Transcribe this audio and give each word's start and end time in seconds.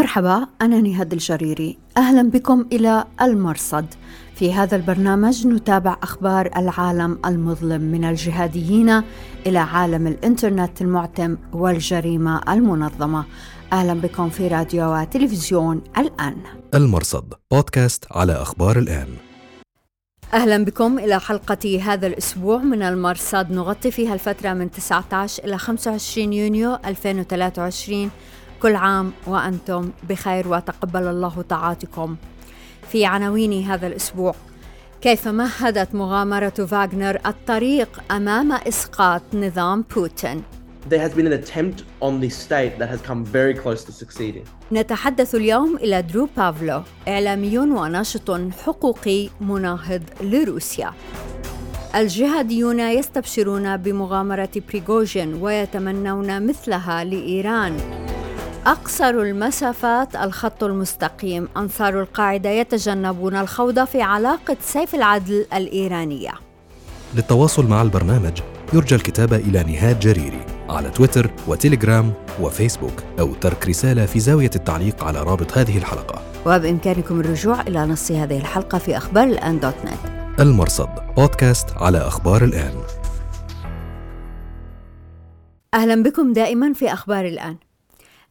مرحبا 0.00 0.46
أنا 0.62 0.80
نهاد 0.80 1.12
الجريري. 1.12 1.78
أهلا 1.96 2.30
بكم 2.30 2.66
إلى 2.72 3.04
المرصد. 3.22 3.86
في 4.34 4.52
هذا 4.52 4.76
البرنامج 4.76 5.46
نتابع 5.46 5.96
أخبار 6.02 6.50
العالم 6.56 7.18
المظلم 7.26 7.80
من 7.80 8.04
الجهاديين 8.04 9.02
إلى 9.46 9.58
عالم 9.58 10.06
الإنترنت 10.06 10.82
المعتم 10.82 11.36
والجريمة 11.52 12.40
المنظمة. 12.48 13.24
أهلا 13.72 13.94
بكم 13.94 14.28
في 14.28 14.48
راديو 14.48 14.94
وتلفزيون 14.94 15.82
الآن. 15.98 16.36
المرصد 16.74 17.34
بودكاست 17.50 18.04
على 18.10 18.32
أخبار 18.32 18.78
الآن. 18.78 19.08
أهلا 20.34 20.64
بكم 20.64 20.98
إلى 20.98 21.20
حلقة 21.20 21.80
هذا 21.82 22.06
الأسبوع 22.06 22.58
من 22.58 22.82
المرصد. 22.82 23.52
نغطي 23.52 23.90
فيها 23.90 24.14
الفترة 24.14 24.52
من 24.52 24.70
19 24.70 25.44
إلى 25.44 25.58
25 25.58 26.32
يونيو 26.32 26.78
2023 26.84 28.10
كل 28.62 28.76
عام 28.76 29.12
وأنتم 29.26 29.90
بخير 30.08 30.48
وتقبل 30.48 31.06
الله 31.06 31.44
طاعاتكم. 31.48 32.16
في 32.88 33.04
عناوين 33.04 33.62
هذا 33.62 33.86
الأسبوع 33.86 34.34
كيف 35.00 35.28
مهدت 35.28 35.94
مغامرة 35.94 36.48
فاغنر 36.48 37.18
الطريق 37.26 38.02
أمام 38.10 38.52
إسقاط 38.52 39.22
نظام 39.34 39.84
بوتين؟ 39.94 40.42
There 40.88 40.98
has 40.98 41.14
been 41.14 41.26
an 41.26 41.32
attempt 41.32 41.84
on 42.00 42.20
the 42.20 42.30
state 42.30 42.78
that 42.78 42.88
has 42.88 43.00
come 43.02 43.24
very 43.24 43.54
close 43.54 43.84
to 43.84 43.92
succeeding. 43.92 44.44
نتحدث 44.72 45.34
اليوم 45.34 45.76
إلى 45.76 46.02
درو 46.02 46.28
بافلو 46.36 46.82
إعلامي 47.08 47.58
وناشط 47.58 48.30
حقوقي 48.64 49.28
مناهض 49.40 50.02
لروسيا. 50.20 50.92
الجهاديون 51.94 52.80
يستبشرون 52.80 53.76
بمغامرة 53.76 54.50
بريغوجين 54.68 55.34
ويتمنون 55.34 56.46
مثلها 56.46 57.04
لإيران. 57.04 57.76
أقصر 58.66 59.10
المسافات 59.10 60.16
الخط 60.16 60.64
المستقيم. 60.64 61.48
أنصار 61.56 62.00
القاعدة 62.00 62.50
يتجنبون 62.50 63.36
الخوض 63.36 63.84
في 63.84 64.02
علاقة 64.02 64.56
سيف 64.60 64.94
العدل 64.94 65.46
الإيرانية. 65.54 66.32
للتواصل 67.14 67.66
مع 67.66 67.82
البرنامج 67.82 68.40
يرجى 68.72 68.94
الكتابة 68.94 69.36
إلى 69.36 69.62
نهاد 69.62 70.00
جريري 70.00 70.46
على 70.68 70.90
تويتر 70.90 71.30
وتليجرام 71.48 72.12
وفيسبوك 72.40 72.92
أو 73.20 73.34
ترك 73.34 73.68
رسالة 73.68 74.06
في 74.06 74.20
زاوية 74.20 74.50
التعليق 74.56 75.04
على 75.04 75.22
رابط 75.22 75.58
هذه 75.58 75.78
الحلقة. 75.78 76.22
وبإمكانكم 76.46 77.20
الرجوع 77.20 77.60
إلى 77.60 77.86
نص 77.86 78.12
هذه 78.12 78.38
الحلقة 78.38 78.78
في 78.78 78.96
أخبار 78.96 79.24
الآن 79.24 79.60
دوت 79.60 79.74
نت. 79.84 80.40
المرصد 80.40 80.88
بودكاست 81.16 81.66
على 81.76 81.98
أخبار 81.98 82.44
الآن. 82.44 82.72
أهلا 85.74 86.02
بكم 86.02 86.32
دائما 86.32 86.72
في 86.72 86.92
أخبار 86.92 87.24
الآن. 87.24 87.56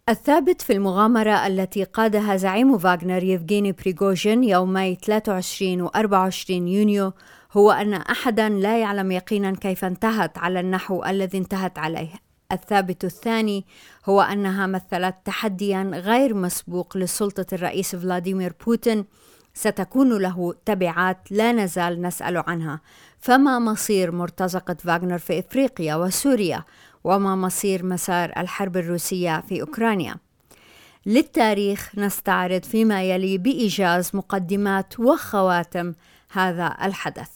الثابت 0.10 0.62
في 0.62 0.74
المغامرة 0.74 1.48
التي 1.48 1.84
قادها 1.84 2.36
زعيم 2.36 2.78
فاغنر 2.78 3.24
يفغيني 3.24 3.72
بريغوجين 3.72 4.44
يومي 4.44 4.96
23 4.96 5.82
و 5.82 5.88
24 5.88 6.68
يونيو 6.68 7.14
هو 7.54 7.72
أن 7.72 7.94
أحدا 7.94 8.50
لا 8.50 8.80
يعلم 8.80 9.12
يقينا 9.12 9.56
كيف 9.56 9.86
انتهت 9.86 10.38
على 10.38 10.60
النحو 10.60 11.04
الذي 11.04 11.38
انتهت 11.38 11.80
عليه. 11.80 12.10
الثابت 12.52 13.06
الثاني 13.06 13.66
هو 14.06 14.22
أنها 14.22 14.68
مثلت 14.68 15.16
تحديا 15.26 15.92
غير 15.94 16.34
مسبوق 16.34 16.98
لسلطة 16.98 17.46
الرئيس 17.54 17.96
فلاديمير 17.96 18.54
بوتين 18.66 19.06
ستكون 19.54 20.18
له 20.18 20.54
تبعات 20.66 21.18
لا 21.32 21.52
نزال 21.52 22.02
نسأل 22.02 22.38
عنها. 22.38 22.82
فما 23.20 23.60
مصير 23.60 24.12
مرتزقة 24.12 24.74
فاغنر 24.74 25.18
في 25.18 25.40
إفريقيا 25.40 25.96
وسوريا؟ 25.96 26.64
وما 27.04 27.36
مصير 27.36 27.86
مسار 27.86 28.32
الحرب 28.38 28.78
الروسية 28.78 29.44
في 29.50 29.62
أوكرانيا. 29.62 30.16
للتاريخ 31.06 31.92
نستعرض 31.98 32.64
فيما 32.64 33.04
يلي 33.04 33.38
بإيجاز 33.38 34.12
مقدمات 34.14 35.00
وخواتم 35.00 35.94
هذا 36.32 36.78
الحدث. 36.84 37.30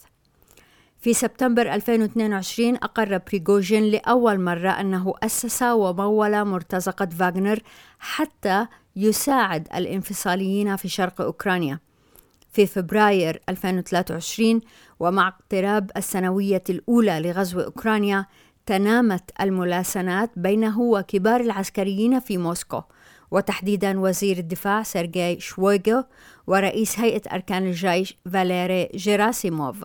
في 0.99 1.13
سبتمبر 1.13 1.73
2022 1.73 2.75
أقر 2.75 3.17
بريغوجين 3.17 3.83
لأول 3.83 4.39
مرة 4.39 4.69
أنه 4.69 5.13
أسس 5.23 5.63
ومول 5.63 6.45
مرتزقة 6.45 7.05
فاغنر 7.05 7.59
حتى 7.99 8.67
يساعد 8.95 9.67
الانفصاليين 9.75 10.75
في 10.75 10.89
شرق 10.89 11.21
أوكرانيا. 11.21 11.79
في 12.53 12.65
فبراير 12.65 13.41
2023 13.49 14.61
ومع 14.99 15.27
اقتراب 15.27 15.91
السنوية 15.97 16.63
الأولى 16.69 17.19
لغزو 17.19 17.59
أوكرانيا 17.59 18.25
تنامت 18.65 19.31
الملاسنات 19.41 20.31
بينه 20.35 20.81
وكبار 20.81 21.41
العسكريين 21.41 22.19
في 22.19 22.37
موسكو. 22.37 22.81
وتحديدا 23.31 23.99
وزير 23.99 24.37
الدفاع 24.37 24.83
سيرجي 24.83 25.39
شويغو 25.39 26.03
ورئيس 26.47 26.99
هيئة 26.99 27.33
أركان 27.33 27.67
الجيش 27.67 28.17
فاليري 28.33 28.89
جيراسيموف. 28.95 29.83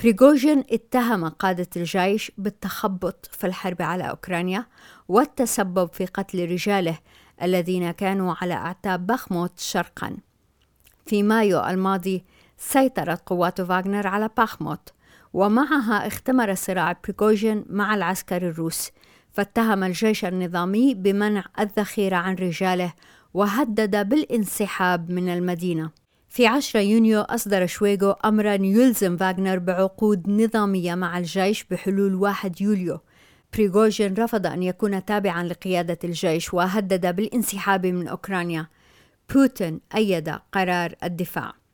بريغوجين 0.00 0.64
اتهم 0.70 1.28
قادة 1.28 1.68
الجيش 1.76 2.32
بالتخبط 2.38 3.28
في 3.32 3.46
الحرب 3.46 3.82
على 3.82 4.10
أوكرانيا 4.10 4.66
والتسبب 5.08 5.92
في 5.92 6.06
قتل 6.06 6.50
رجاله 6.50 6.98
الذين 7.42 7.90
كانوا 7.90 8.34
على 8.40 8.54
أعتاب 8.54 9.06
بخموت 9.06 9.58
شرقا. 9.58 10.16
في 11.06 11.22
مايو 11.22 11.64
الماضي 11.64 12.24
سيطرت 12.58 13.22
قوات 13.28 13.60
فاغنر 13.60 14.06
على 14.06 14.30
باخموت 14.36 14.92
ومعها 15.36 16.06
اختمر 16.06 16.54
صراع 16.54 16.96
بريغوجين 17.08 17.64
مع 17.68 17.94
العسكر 17.94 18.48
الروس 18.48 18.90
فاتهم 19.32 19.84
الجيش 19.84 20.24
النظامي 20.24 20.94
بمنع 20.94 21.44
الذخيرة 21.60 22.16
عن 22.16 22.34
رجاله 22.34 22.92
وهدد 23.34 24.08
بالانسحاب 24.08 25.10
من 25.10 25.28
المدينة. 25.28 25.90
في 26.28 26.46
10 26.46 26.80
يونيو 26.80 27.20
أصدر 27.20 27.66
شويغو 27.66 28.10
أمرا 28.10 28.54
يلزم 28.54 29.16
فاغنر 29.16 29.58
بعقود 29.58 30.28
نظامية 30.28 30.94
مع 30.94 31.18
الجيش 31.18 31.64
بحلول 31.64 32.14
1 32.14 32.60
يوليو. 32.60 32.98
بريغوجين 33.52 34.14
رفض 34.14 34.46
أن 34.46 34.62
يكون 34.62 35.04
تابعا 35.04 35.44
لقيادة 35.44 35.98
الجيش 36.04 36.54
وهدد 36.54 37.16
بالانسحاب 37.16 37.86
من 37.86 38.08
أوكرانيا. 38.08 38.66
بوتين 39.34 39.80
أيد 39.94 40.28
قرار 40.52 40.94
الدفاع. 41.04 41.65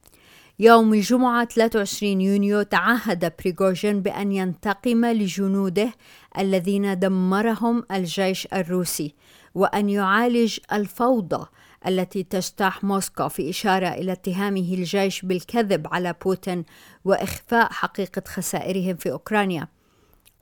يوم 0.58 0.94
الجمعة 0.94 1.44
23 1.44 2.20
يونيو 2.20 2.62
تعهد 2.62 3.32
بريغوجين 3.38 4.00
بأن 4.02 4.32
ينتقم 4.32 5.04
لجنوده 5.06 5.92
الذين 6.38 6.98
دمرهم 6.98 7.84
الجيش 7.90 8.48
الروسي 8.52 9.14
وأن 9.54 9.88
يعالج 9.88 10.58
الفوضى 10.72 11.46
التي 11.86 12.22
تجتاح 12.22 12.84
موسكو 12.84 13.28
في 13.28 13.50
إشارة 13.50 13.88
إلى 13.88 14.12
اتهامه 14.12 14.74
الجيش 14.74 15.22
بالكذب 15.22 15.86
على 15.92 16.14
بوتين 16.24 16.64
وإخفاء 17.04 17.72
حقيقة 17.72 18.22
خسائرهم 18.26 18.96
في 18.96 19.10
أوكرانيا. 19.10 19.68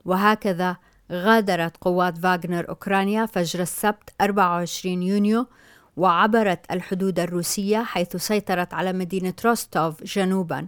وهكذا 0.05 0.77
غادرت 1.11 1.77
قوات 1.77 2.17
فاغنر 2.17 2.69
أوكرانيا 2.69 3.25
فجر 3.25 3.61
السبت 3.61 4.09
24 4.21 5.03
يونيو 5.03 5.47
وعبرت 5.97 6.71
الحدود 6.71 7.19
الروسية 7.19 7.83
حيث 7.83 8.15
سيطرت 8.15 8.73
على 8.73 8.93
مدينة 8.93 9.33
روستوف 9.45 10.03
جنوبا. 10.03 10.67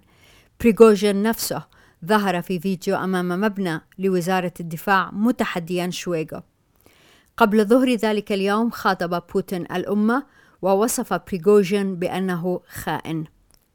بريغوجين 0.60 1.24
نفسه 1.24 1.64
ظهر 2.06 2.42
في 2.42 2.60
فيديو 2.60 2.96
أمام 2.96 3.42
مبنى 3.42 3.82
لوزارة 4.00 4.54
الدفاع 4.60 5.12
متحديا 5.12 5.90
شويغو. 5.90 6.42
قبل 7.38 7.66
ظهر 7.66 7.94
ذلك 7.94 8.32
اليوم 8.32 8.70
خاطب 8.70 9.24
بوتين 9.34 9.62
الأمة 9.62 10.26
ووصف 10.62 11.14
بريغوجين 11.14 11.96
بأنه 11.96 12.62
خائن. 12.68 13.26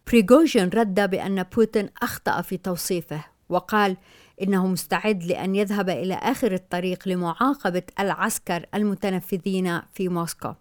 بريغوجين 0.07 0.69
رد 0.69 1.11
بأن 1.11 1.43
بوتين 1.43 1.89
أخطأ 2.03 2.43
في 2.43 2.57
توصيفه 2.57 3.25
وقال 3.49 3.97
إنه 4.43 4.67
مستعد 4.67 5.25
لأن 5.25 5.55
يذهب 5.55 5.89
إلى 5.89 6.15
آخر 6.15 6.53
الطريق 6.53 7.09
لمعاقبة 7.09 7.83
العسكر 8.01 8.67
المتنفذين 8.75 9.81
في 9.93 10.09
موسكو. 10.09 10.55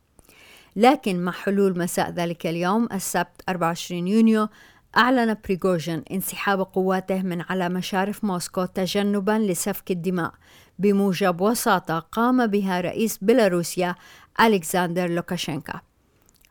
لكن 0.77 1.19
مع 1.19 1.31
حلول 1.31 1.79
مساء 1.79 2.09
ذلك 2.11 2.47
اليوم 2.47 2.87
السبت 2.93 3.41
24 3.49 4.07
يونيو 4.07 4.47
أعلن 4.97 5.37
بريغوجين 5.46 6.03
انسحاب 6.11 6.61
قواته 6.61 7.22
من 7.22 7.41
على 7.41 7.69
مشارف 7.69 8.23
موسكو 8.23 8.66
تجنبا 8.66 9.31
لسفك 9.31 9.91
الدماء. 9.91 10.34
بموجب 10.79 11.41
وساطة 11.41 11.99
قام 11.99 12.47
بها 12.47 12.81
رئيس 12.81 13.17
بيلاروسيا 13.22 13.96
ألكسندر 14.41 15.09
لوكاشينكا. 15.09 15.81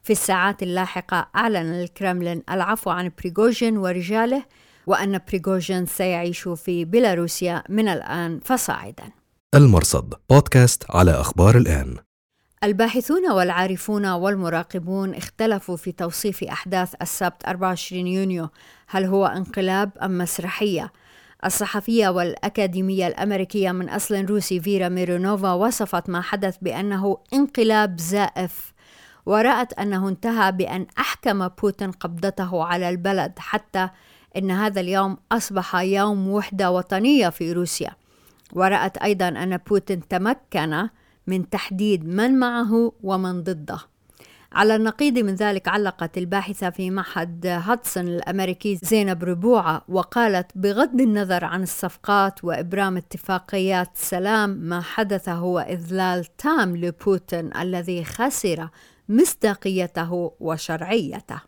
في 0.02 0.12
الساعات 0.12 0.62
اللاحقة 0.62 1.28
أعلن 1.36 1.80
الكرملين 1.80 2.42
العفو 2.50 2.90
عن 2.90 3.10
بريغوجين 3.18 3.78
ورجاله 3.78 4.44
وأن 4.86 5.20
بريغوجين 5.28 5.86
سيعيش 5.86 6.48
في 6.48 6.84
بيلاروسيا 6.84 7.62
من 7.68 7.88
الآن 7.88 8.40
فصاعدا. 8.44 9.04
المرصد 9.54 10.14
بودكاست 10.30 10.84
على 10.90 11.10
أخبار 11.10 11.56
الآن. 11.56 12.05
الباحثون 12.64 13.30
والعارفون 13.30 14.06
والمراقبون 14.06 15.14
اختلفوا 15.14 15.76
في 15.76 15.92
توصيف 15.92 16.44
أحداث 16.44 16.94
السبت 17.02 17.44
24 17.46 18.06
يونيو 18.06 18.48
هل 18.86 19.04
هو 19.04 19.26
انقلاب 19.26 19.90
أم 20.02 20.18
مسرحية؟ 20.18 20.92
الصحفية 21.44 22.08
والأكاديمية 22.08 23.06
الأمريكية 23.06 23.72
من 23.72 23.88
أصل 23.88 24.24
روسي 24.24 24.60
فيرا 24.60 24.88
ميرونوفا 24.88 25.52
وصفت 25.52 26.10
ما 26.10 26.20
حدث 26.20 26.56
بأنه 26.62 27.18
انقلاب 27.34 28.00
زائف 28.00 28.72
ورأت 29.26 29.72
أنه 29.72 30.08
انتهى 30.08 30.52
بأن 30.52 30.86
أحكم 30.98 31.48
بوتين 31.48 31.90
قبضته 31.90 32.64
على 32.64 32.88
البلد 32.88 33.32
حتى 33.38 33.88
أن 34.36 34.50
هذا 34.50 34.80
اليوم 34.80 35.16
أصبح 35.32 35.76
يوم 35.76 36.28
وحدة 36.28 36.70
وطنية 36.70 37.28
في 37.28 37.52
روسيا 37.52 37.90
ورأت 38.52 38.96
أيضا 38.96 39.28
أن 39.28 39.56
بوتين 39.56 40.08
تمكن 40.08 40.88
من 41.26 41.50
تحديد 41.50 42.04
من 42.04 42.38
معه 42.38 42.92
ومن 43.02 43.42
ضده. 43.42 43.78
على 44.52 44.76
النقيض 44.76 45.18
من 45.18 45.34
ذلك 45.34 45.68
علقت 45.68 46.18
الباحثة 46.18 46.70
في 46.70 46.90
معهد 46.90 47.46
هاتسون 47.46 48.08
الأمريكي 48.08 48.76
زينب 48.76 49.24
ربوعة 49.24 49.82
وقالت 49.88 50.50
بغض 50.54 51.00
النظر 51.00 51.44
عن 51.44 51.62
الصفقات 51.62 52.44
وإبرام 52.44 52.96
اتفاقيات 52.96 53.90
سلام 53.94 54.50
ما 54.50 54.80
حدث 54.80 55.28
هو 55.28 55.58
إذلال 55.58 56.36
تام 56.36 56.76
لبوتين 56.76 57.56
الذي 57.56 58.04
خسر 58.04 58.68
مصداقيته 59.08 60.32
وشرعيته. 60.40 61.40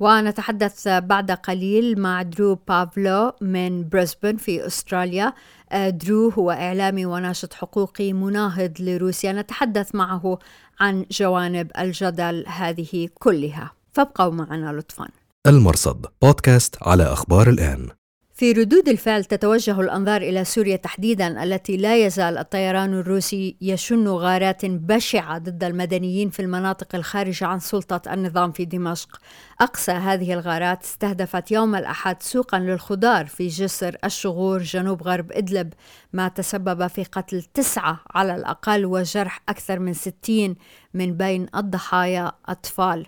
ونتحدث 0.00 0.88
بعد 0.88 1.30
قليل 1.30 2.00
مع 2.00 2.22
درو 2.22 2.54
بافلو 2.54 3.32
من 3.40 3.88
بريسبن 3.88 4.36
في 4.36 4.66
أستراليا. 4.66 5.26
آه، 5.26 5.32
درو 5.74 6.28
هو 6.28 6.50
إعلامي 6.50 7.06
وناشط 7.06 7.54
حقوقي 7.54 8.12
مناهض 8.12 8.72
لروسيا. 8.80 9.32
نتحدث 9.32 9.94
معه 9.94 10.38
عن 10.80 11.06
جوانب 11.10 11.70
الجدل 11.78 12.44
هذه 12.46 13.08
كلها. 13.14 13.70
فابقوا 13.92 14.32
معنا 14.32 14.72
لطفا. 14.72 15.08
المرصد 15.46 16.06
بودكاست 16.22 16.76
على 16.82 17.02
أخبار 17.02 17.48
الآن. 17.48 17.97
في 18.38 18.52
ردود 18.52 18.88
الفعل 18.88 19.24
تتوجه 19.24 19.80
الأنظار 19.80 20.22
إلى 20.22 20.44
سوريا 20.44 20.76
تحديدا 20.76 21.42
التي 21.42 21.76
لا 21.76 22.06
يزال 22.06 22.38
الطيران 22.38 22.94
الروسي 22.94 23.56
يشن 23.60 24.08
غارات 24.08 24.66
بشعة 24.66 25.38
ضد 25.38 25.64
المدنيين 25.64 26.30
في 26.30 26.42
المناطق 26.42 26.94
الخارجة 26.94 27.46
عن 27.46 27.58
سلطة 27.58 28.12
النظام 28.12 28.52
في 28.52 28.64
دمشق. 28.64 29.20
أقصى 29.60 29.92
هذه 29.92 30.32
الغارات 30.32 30.82
استهدفت 30.82 31.50
يوم 31.50 31.74
الأحد 31.74 32.22
سوقا 32.22 32.58
للخضار 32.58 33.26
في 33.26 33.48
جسر 33.48 33.96
الشغور 34.04 34.62
جنوب 34.62 35.02
غرب 35.02 35.32
إدلب 35.32 35.72
ما 36.12 36.28
تسبب 36.28 36.86
في 36.86 37.04
قتل 37.04 37.42
تسعة 37.42 38.00
على 38.14 38.34
الأقل 38.34 38.86
وجرح 38.86 39.42
أكثر 39.48 39.78
من 39.78 39.92
ستين 39.92 40.56
من 40.94 41.16
بين 41.16 41.46
الضحايا 41.54 42.32
أطفال. 42.48 43.06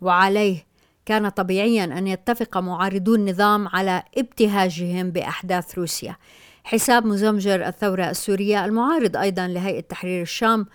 وعليه 0.00 0.66
كان 1.06 1.28
طبيعيا 1.28 1.84
أن 1.84 2.06
يتفق 2.06 2.58
معارضو 2.58 3.14
النظام 3.14 3.68
على 3.68 4.02
ابتهاجهم 4.18 5.10
بأحداث 5.10 5.78
روسيا. 5.78 6.16
حساب 6.64 7.06
مزمجر 7.06 7.66
الثورة 7.66 8.10
السورية 8.10 8.64
المعارض 8.64 9.16
أيضا 9.16 9.46
لهيئة 9.46 9.80
تحرير 9.80 10.22
الشام 10.22 10.66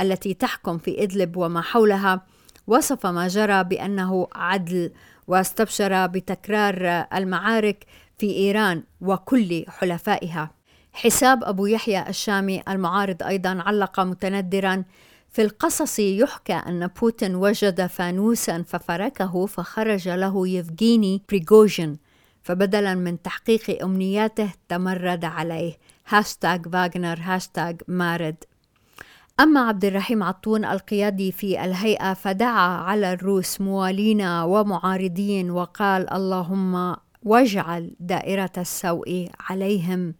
التي 0.00 0.34
تحكم 0.34 0.78
في 0.78 1.02
إدلب 1.02 1.36
وما 1.36 1.60
حولها 1.60 2.20
وصف 2.66 3.06
ما 3.06 3.28
جرى 3.28 3.64
بأنه 3.64 4.28
عدل 4.34 4.92
واستبشر 5.26 6.06
بتكرار 6.06 7.06
المعارك 7.14 7.84
في 8.18 8.30
إيران 8.30 8.82
وكل 9.00 9.64
حلفائها. 9.68 10.50
حساب 10.92 11.44
أبو 11.44 11.66
يحيى 11.66 12.08
الشامي 12.08 12.62
المعارض 12.68 13.22
أيضا 13.22 13.62
علق 13.66 14.00
متندرا 14.00 14.84
في 15.36 15.42
القصص 15.42 15.98
يحكى 15.98 16.52
أن 16.52 16.86
بوتين 16.86 17.34
وجد 17.34 17.86
فانوسا 17.86 18.62
ففركه 18.62 19.46
فخرج 19.46 20.08
له 20.08 20.48
يفغيني 20.48 21.22
بريغوجين 21.28 21.98
فبدلا 22.42 22.94
من 22.94 23.22
تحقيق 23.22 23.82
أمنياته 23.82 24.52
تمرد 24.68 25.24
عليه. 25.24 25.78
هاشتاغ 26.08 26.58
فاغنر 26.72 27.18
هاشتاغ 27.22 27.72
مارد. 27.88 28.44
أما 29.40 29.60
عبد 29.60 29.84
الرحيم 29.84 30.22
عطون 30.22 30.64
القيادي 30.64 31.32
في 31.32 31.64
الهيئة 31.64 32.14
فدعا 32.14 32.68
على 32.68 33.12
الروس 33.12 33.60
موالين 33.60 34.22
ومعارضين 34.22 35.50
وقال 35.50 36.12
اللهم 36.12 36.96
واجعل 37.22 37.96
دائرة 38.00 38.52
السوء 38.58 39.28
عليهم. 39.40 40.14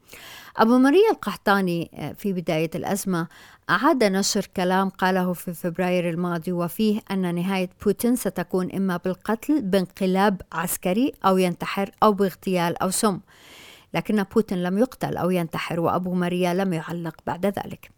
أبو 0.58 0.79
مريا 0.79 1.11
القحطاني 1.11 1.91
آه، 1.94 2.12
في 2.12 2.32
بداية 2.32 2.70
الأزمة 2.75 3.26
أعاد 3.70 4.05
نشر 4.05 4.47
كلام 4.56 4.88
قاله 4.88 5.32
في 5.32 5.55
فبراير 5.55 6.11
الماضي 6.11 6.53
وفيه 6.53 7.00
أن 7.11 7.35
نهاية 7.35 7.70
بوتين 7.85 8.17
ستكون 8.17 8.70
إما 8.70 8.97
بالقتل 8.97 9.62
بانقلاب 9.62 10.43
عسكري 10.53 11.12
أو 11.25 11.38
ينتحر 11.38 11.91
أو 12.03 12.12
باغتيال 12.12 12.82
أو 12.82 12.91
سم. 12.91 13.20
لكن 13.94 14.23
بوتين 14.23 14.62
لم 14.62 14.79
يقتل 14.79 15.17
أو 15.17 15.31
ينتحر 15.31 15.81
وأبو 15.81 16.14
مريا 16.14 16.55
لم 16.55 16.73
يعلق 16.73 17.14
بعد 17.26 17.47
ذلك. 17.47 17.91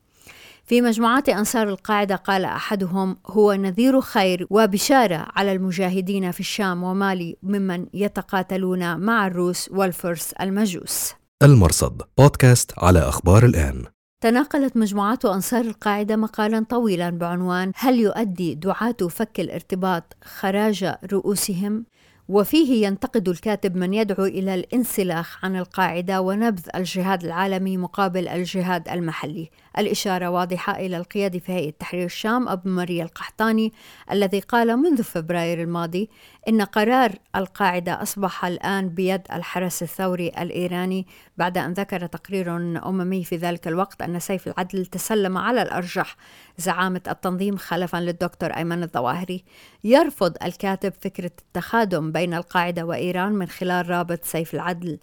في 0.64 0.81
مجموعات 0.81 1.28
أنصار 1.28 1.69
القاعدة 1.69 2.16
قال 2.16 2.44
أحدهم 2.44 3.16
هو 3.26 3.52
نذير 3.52 4.00
خير 4.00 4.46
وبشارة 4.50 5.26
على 5.37 5.52
المجاهدين 5.52 6.31
في 6.31 6.40
الشام 6.40 6.82
ومالي 6.82 7.37
ممن 7.43 7.87
يتقاتلون 7.94 8.96
مع 9.00 9.26
الروس 9.26 9.69
والفرس 9.72 10.32
المجوس. 10.32 11.19
المرصد 11.43 12.02
بودكاست 12.19 12.73
على 12.79 12.99
أخبار 12.99 13.44
الآن 13.44 13.85
تناقلت 14.20 14.76
مجموعات 14.76 15.25
أنصار 15.25 15.61
القاعدة 15.61 16.17
مقالا 16.17 16.64
طويلا 16.69 17.11
بعنوان 17.11 17.73
هل 17.76 17.99
يؤدي 17.99 18.55
دعاة 18.55 18.96
فك 19.11 19.40
الارتباط 19.40 20.17
خراج 20.25 20.94
رؤوسهم؟ 21.12 21.85
وفيه 22.29 22.87
ينتقد 22.87 23.29
الكاتب 23.29 23.76
من 23.76 23.94
يدعو 23.94 24.25
إلى 24.25 24.55
الانسلاخ 24.55 25.44
عن 25.44 25.56
القاعدة 25.56 26.20
ونبذ 26.20 26.67
الجهاد 26.75 27.25
العالمي 27.25 27.76
مقابل 27.76 28.29
الجهاد 28.29 28.88
المحلي. 28.88 29.50
الإشارة 29.78 30.28
واضحة 30.28 30.76
إلى 30.76 30.96
القيادي 30.96 31.40
في 31.40 31.52
هيئة 31.52 31.70
تحرير 31.70 32.04
الشام 32.04 32.48
أبو 32.48 32.70
مريا 32.70 33.04
القحطاني 33.04 33.72
الذي 34.12 34.40
قال 34.40 34.76
منذ 34.76 35.02
فبراير 35.02 35.62
الماضي 35.62 36.10
إن 36.48 36.62
قرار 36.62 37.12
القاعدة 37.36 38.02
أصبح 38.02 38.44
الآن 38.44 38.88
بيد 38.88 39.22
الحرس 39.32 39.82
الثوري 39.82 40.28
الإيراني 40.28 41.06
بعد 41.36 41.58
أن 41.58 41.72
ذكر 41.72 42.06
تقرير 42.06 42.56
أممي 42.88 43.25
في 43.25 43.36
ذلك 43.36 43.69
الوقت 43.69 44.02
أن 44.02 44.20
سيف 44.20 44.48
العدل 44.48 44.86
تسلم 44.86 45.38
على 45.38 45.62
الأرجح 45.62 46.16
زعامة 46.58 47.02
التنظيم 47.08 47.56
خلفا 47.56 47.96
للدكتور 47.96 48.50
أيمن 48.50 48.82
الظواهري. 48.82 49.44
يرفض 49.84 50.36
الكاتب 50.42 50.92
فكرة 51.00 51.30
التخادم 51.38 52.12
بين 52.12 52.34
القاعدة 52.34 52.86
وإيران 52.86 53.32
من 53.32 53.48
خلال 53.48 53.90
رابط 53.90 54.25
سيف 54.25 54.54
العدل 54.54 54.98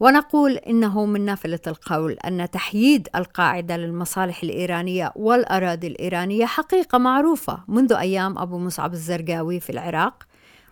ونقول 0.00 0.56
إنه 0.56 1.06
من 1.06 1.24
نافلة 1.24 1.60
القول 1.66 2.12
أن 2.12 2.50
تحييد 2.50 3.08
القاعدة 3.14 3.76
للمصالح 3.76 4.42
الإيرانية 4.42 5.12
والأراضي 5.16 5.86
الإيرانية 5.86 6.46
حقيقة 6.46 6.98
معروفة 6.98 7.64
منذ 7.68 7.92
أيام 7.92 8.38
أبو 8.38 8.58
مصعب 8.58 8.92
الزرقاوي 8.92 9.60
في 9.60 9.70
العراق 9.70 10.26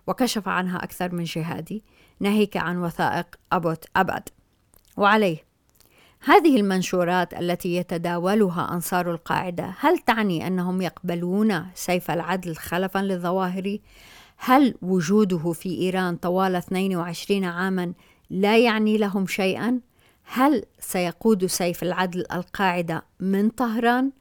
وكشف 0.07 0.47
عنها 0.47 0.83
أكثر 0.83 1.15
من 1.15 1.23
جهادي 1.23 1.83
ناهيك 2.19 2.57
عن 2.57 2.77
وثائق 2.77 3.25
أبوت 3.51 3.85
أبد. 3.95 4.29
وعليه 4.97 5.37
هذه 6.23 6.59
المنشورات 6.59 7.33
التي 7.33 7.75
يتداولها 7.75 8.73
أنصار 8.73 9.11
القاعدة 9.11 9.73
هل 9.79 9.97
تعني 9.97 10.47
أنهم 10.47 10.81
يقبلون 10.81 11.65
سيف 11.73 12.11
العدل 12.11 12.55
خلفا 12.55 12.99
للظواهر؟ 12.99 13.77
هل 14.37 14.75
وجوده 14.81 15.51
في 15.51 15.69
إيران 15.81 16.15
طوال 16.15 16.55
22 16.55 17.43
عاما 17.43 17.93
لا 18.29 18.57
يعني 18.57 18.97
لهم 18.97 19.27
شيئا؟ 19.27 19.79
هل 20.23 20.63
سيقود 20.79 21.45
سيف 21.45 21.83
العدل 21.83 22.25
القاعدة 22.33 23.03
من 23.19 23.49
طهران؟ 23.49 24.11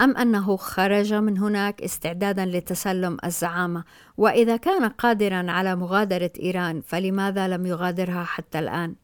أم 0.00 0.16
أنه 0.16 0.56
خرج 0.56 1.14
من 1.14 1.38
هناك 1.38 1.82
استعدادا 1.82 2.46
لتسلم 2.46 3.16
الزعامة؟ 3.24 3.84
وإذا 4.16 4.56
كان 4.56 4.88
قادرا 4.88 5.50
على 5.50 5.76
مغادرة 5.76 6.30
إيران 6.40 6.80
فلماذا 6.80 7.48
لم 7.48 7.66
يغادرها 7.66 8.24
حتى 8.24 8.58
الآن؟ 8.58 8.94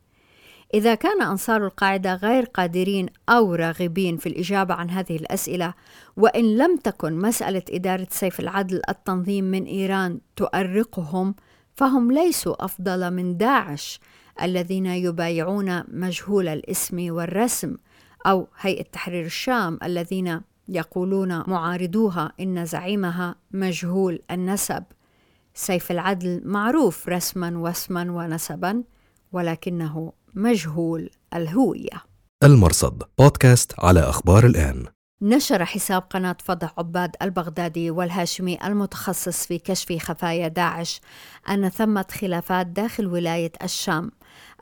إذا 0.74 0.94
كان 0.94 1.22
أنصار 1.22 1.66
القاعدة 1.66 2.14
غير 2.14 2.44
قادرين 2.44 3.06
أو 3.28 3.54
راغبين 3.54 4.16
في 4.16 4.28
الإجابة 4.28 4.74
عن 4.74 4.90
هذه 4.90 5.16
الأسئلة 5.16 5.74
وإن 6.16 6.56
لم 6.56 6.76
تكن 6.76 7.12
مسألة 7.12 7.62
إدارة 7.70 8.06
سيف 8.10 8.40
العدل 8.40 8.82
التنظيم 8.88 9.44
من 9.44 9.64
إيران 9.64 10.20
تؤرقهم 10.36 11.34
فهم 11.74 12.12
ليسوا 12.12 12.64
أفضل 12.64 13.10
من 13.10 13.36
داعش 13.36 14.00
الذين 14.42 14.86
يبايعون 14.86 15.82
مجهول 15.88 16.48
الاسم 16.48 17.12
والرسم 17.12 17.76
أو 18.26 18.48
هيئة 18.60 18.82
تحرير 18.82 19.24
الشام 19.24 19.78
الذين 19.82 20.40
يقولون 20.68 21.42
معارضوها 21.50 22.32
إن 22.40 22.64
زعيمها 22.64 23.34
مجهول 23.50 24.22
النسب. 24.30 24.84
سيف 25.54 25.90
العدل 25.90 26.42
معروف 26.44 27.08
رسما 27.08 27.58
واسما 27.58 28.12
ونسبا 28.12 28.82
ولكنه 29.32 30.12
مجهول 30.34 31.10
الهوية. 31.34 32.02
المرصد 32.44 33.02
بودكاست 33.18 33.74
على 33.78 34.00
أخبار 34.00 34.46
الآن. 34.46 34.86
نشر 35.22 35.64
حساب 35.64 36.02
قناة 36.02 36.36
فضح 36.44 36.74
عباد 36.78 37.16
البغدادي 37.22 37.90
والهاشمي 37.90 38.58
المتخصص 38.64 39.46
في 39.46 39.58
كشف 39.58 39.92
خفايا 40.02 40.48
داعش 40.48 41.00
أن 41.50 41.68
ثمة 41.68 42.06
خلافات 42.20 42.66
داخل 42.66 43.06
ولاية 43.06 43.52
الشام. 43.62 44.10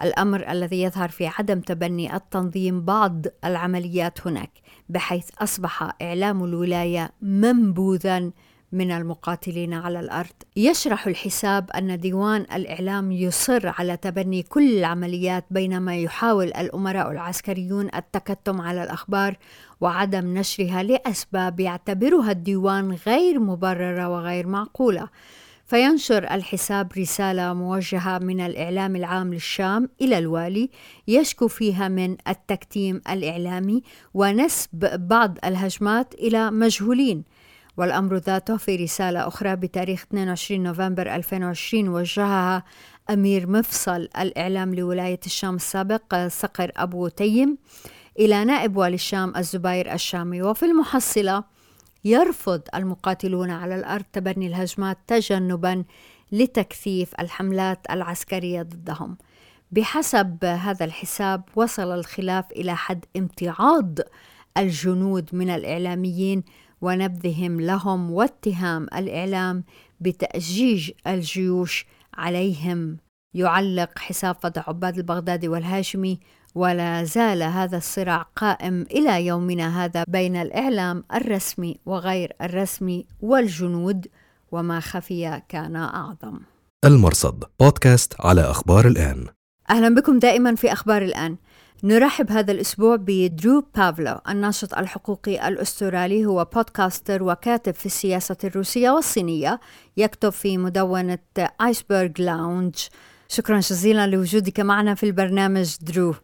الأمر 0.02 0.50
الذي 0.50 0.82
يظهر 0.82 1.08
في 1.08 1.26
عدم 1.26 1.60
تبني 1.60 2.16
التنظيم 2.16 2.84
بعض 2.84 3.26
العمليات 3.44 4.26
هناك 4.26 4.50
بحيث 4.88 5.30
أصبح 5.38 5.90
إعلام 6.02 6.44
الولاية 6.44 7.10
منبوذا 7.22 8.30
من 8.72 8.90
المقاتلين 8.90 9.74
على 9.74 10.00
الأرض. 10.00 10.32
يشرح 10.56 11.06
الحساب 11.06 11.70
أن 11.70 12.00
ديوان 12.00 12.40
الإعلام 12.40 13.12
يصر 13.12 13.72
على 13.78 13.96
تبني 13.96 14.42
كل 14.42 14.78
العمليات 14.78 15.44
بينما 15.50 15.96
يحاول 15.96 16.46
الأمراء 16.46 17.10
العسكريون 17.10 17.88
التكتم 17.94 18.60
على 18.60 18.82
الأخبار 18.82 19.36
وعدم 19.80 20.38
نشرها 20.38 20.82
لأسباب 20.82 21.60
يعتبرها 21.60 22.30
الديوان 22.30 22.98
غير 23.06 23.38
مبررة 23.38 24.08
وغير 24.08 24.46
معقولة. 24.46 25.08
فينشر 25.68 26.24
الحساب 26.34 26.92
رسالة 26.98 27.52
موجهة 27.54 28.18
من 28.18 28.40
الإعلام 28.40 28.96
العام 28.96 29.34
للشام 29.34 29.88
إلى 30.00 30.18
الوالي 30.18 30.70
يشكو 31.08 31.48
فيها 31.48 31.88
من 31.88 32.16
التكتيم 32.28 33.02
الإعلامي 33.10 33.82
ونسب 34.14 35.06
بعض 35.08 35.38
الهجمات 35.44 36.14
إلى 36.14 36.50
مجهولين. 36.50 37.24
والأمر 37.76 38.16
ذاته 38.16 38.56
في 38.56 38.76
رسالة 38.76 39.28
أخرى 39.28 39.56
بتاريخ 39.56 40.02
22 40.02 40.62
نوفمبر 40.62 41.14
2020 41.14 41.88
وجهها 41.88 42.64
أمير 43.10 43.46
مفصل 43.50 44.08
الإعلام 44.18 44.74
لولاية 44.74 45.20
الشام 45.26 45.54
السابق 45.54 46.26
صقر 46.28 46.72
أبو 46.76 47.08
تيم 47.08 47.58
إلى 48.18 48.44
نائب 48.44 48.76
والي 48.76 48.94
الشام 48.94 49.36
الزبير 49.36 49.92
الشامي. 49.92 50.42
وفي 50.42 50.64
المحصلة 50.64 51.44
يرفض 52.04 52.62
المقاتلون 52.74 53.50
على 53.50 53.74
الأرض 53.74 54.04
تبني 54.12 54.46
الهجمات 54.46 54.98
تجنبا 55.06 55.84
لتكثيف 56.32 57.12
الحملات 57.20 57.78
العسكرية 57.90 58.62
ضدهم. 58.62 59.16
بحسب 59.72 60.44
هذا 60.44 60.84
الحساب 60.84 61.42
وصل 61.56 61.94
الخلاف 61.98 62.50
إلى 62.52 62.76
حد 62.76 63.04
امتعاض 63.16 63.98
الجنود 64.58 65.30
من 65.32 65.50
الإعلاميين 65.50 66.42
ونبذهم 66.80 67.60
لهم 67.60 68.10
واتهام 68.10 68.86
الإعلام 68.96 69.64
بتأجيج 70.00 70.90
الجيوش 71.06 71.86
عليهم. 72.14 72.96
يعلق 73.34 73.98
حساب 73.98 74.34
فتح 74.34 74.68
عباد 74.68 74.96
البغدادي 74.96 75.48
والهاشمي 75.48 76.20
ولا 76.58 77.04
زال 77.04 77.42
هذا 77.42 77.76
الصراع 77.76 78.26
قائم 78.36 78.82
إلى 78.82 79.26
يومنا 79.26 79.84
هذا 79.84 80.04
بين 80.08 80.36
الإعلام 80.36 81.04
الرسمي 81.14 81.78
وغير 81.86 82.32
الرسمي 82.42 83.06
والجنود 83.20 84.06
وما 84.52 84.80
خفي 84.80 85.42
كان 85.48 85.76
أعظم. 85.76 86.38
المرصد 86.84 87.44
بودكاست 87.60 88.14
على 88.20 88.40
أخبار 88.40 88.86
الآن. 88.86 89.26
أهلا 89.70 89.94
بكم 89.94 90.18
دائما 90.18 90.54
في 90.54 90.72
أخبار 90.72 91.02
الآن. 91.02 91.36
نرحب 91.84 92.32
هذا 92.32 92.52
الأسبوع 92.52 92.96
بدرو 92.96 93.64
بافلو 93.76 94.20
الناشط 94.28 94.74
الحقوقي 94.74 95.48
الأسترالي 95.48 96.26
هو 96.26 96.44
بودكاستر 96.54 97.22
وكاتب 97.22 97.74
في 97.74 97.86
السياسة 97.86 98.36
الروسية 98.44 98.90
والصينية 98.90 99.60
يكتب 99.96 100.30
في 100.30 100.58
مدونة 100.58 101.18
Iceberg 101.60 102.10
Lounge 102.18 102.74
شكرا 103.28 103.58
جزيلا 103.58 104.06
لوجودك 104.06 104.60
معنا 104.60 104.94
في 104.94 105.06
البرنامج 105.06 105.76
درو 105.80 106.14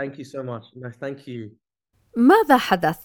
Thank 0.00 0.18
you 0.18 0.24
so 0.24 0.42
much. 0.42 0.64
No, 0.74 0.90
thank 0.90 1.26
you. 1.26 1.50
ماذا 2.16 2.56
حدث؟ 2.56 2.98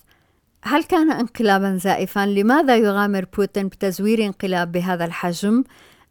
هل 0.64 0.84
كان 0.84 1.12
انقلابا 1.12 1.76
زائفا؟ 1.76 2.26
لماذا 2.26 2.78
يغامر 2.78 3.26
بوتين 3.26 3.68
بتزوير 3.68 4.26
انقلاب 4.26 4.72
بهذا 4.72 5.06
الحجم؟ 5.06 5.64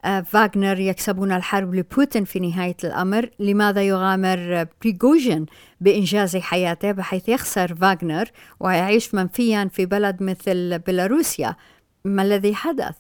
آه، 0.04 0.20
فاغنر 0.20 0.80
يكسبون 0.80 1.32
الحرب 1.32 1.74
لبوتين 1.74 2.24
في 2.24 2.40
نهاية 2.40 2.76
الأمر 2.84 3.30
لماذا 3.38 3.82
يغامر 3.82 4.66
بريغوجين 4.82 5.46
بإنجاز 5.80 6.36
حياته 6.36 6.92
بحيث 6.92 7.28
يخسر 7.28 7.74
فاغنر 7.74 8.30
ويعيش 8.60 9.14
منفيا 9.14 9.68
في 9.72 9.86
بلد 9.86 10.22
مثل 10.22 10.78
بيلاروسيا 10.78 11.56
ما 12.04 12.22
الذي 12.22 12.54
حدث؟ 12.54 12.96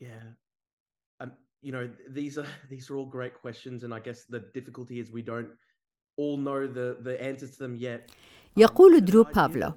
Yeah. 0.00 0.06
Um, 1.20 1.32
you 1.62 1.72
know, 1.72 1.90
these 2.08 2.38
are 2.38 2.46
these 2.70 2.90
are 2.90 2.96
all 2.96 3.10
great 3.18 3.34
questions, 3.44 3.84
and 3.84 3.92
I 3.94 4.00
guess 4.06 4.24
the 4.24 4.40
difficulty 4.58 4.96
is 5.00 5.12
we 5.12 5.22
don't 5.22 5.50
يقول 8.56 9.04
درو 9.04 9.22
بافلو 9.22 9.72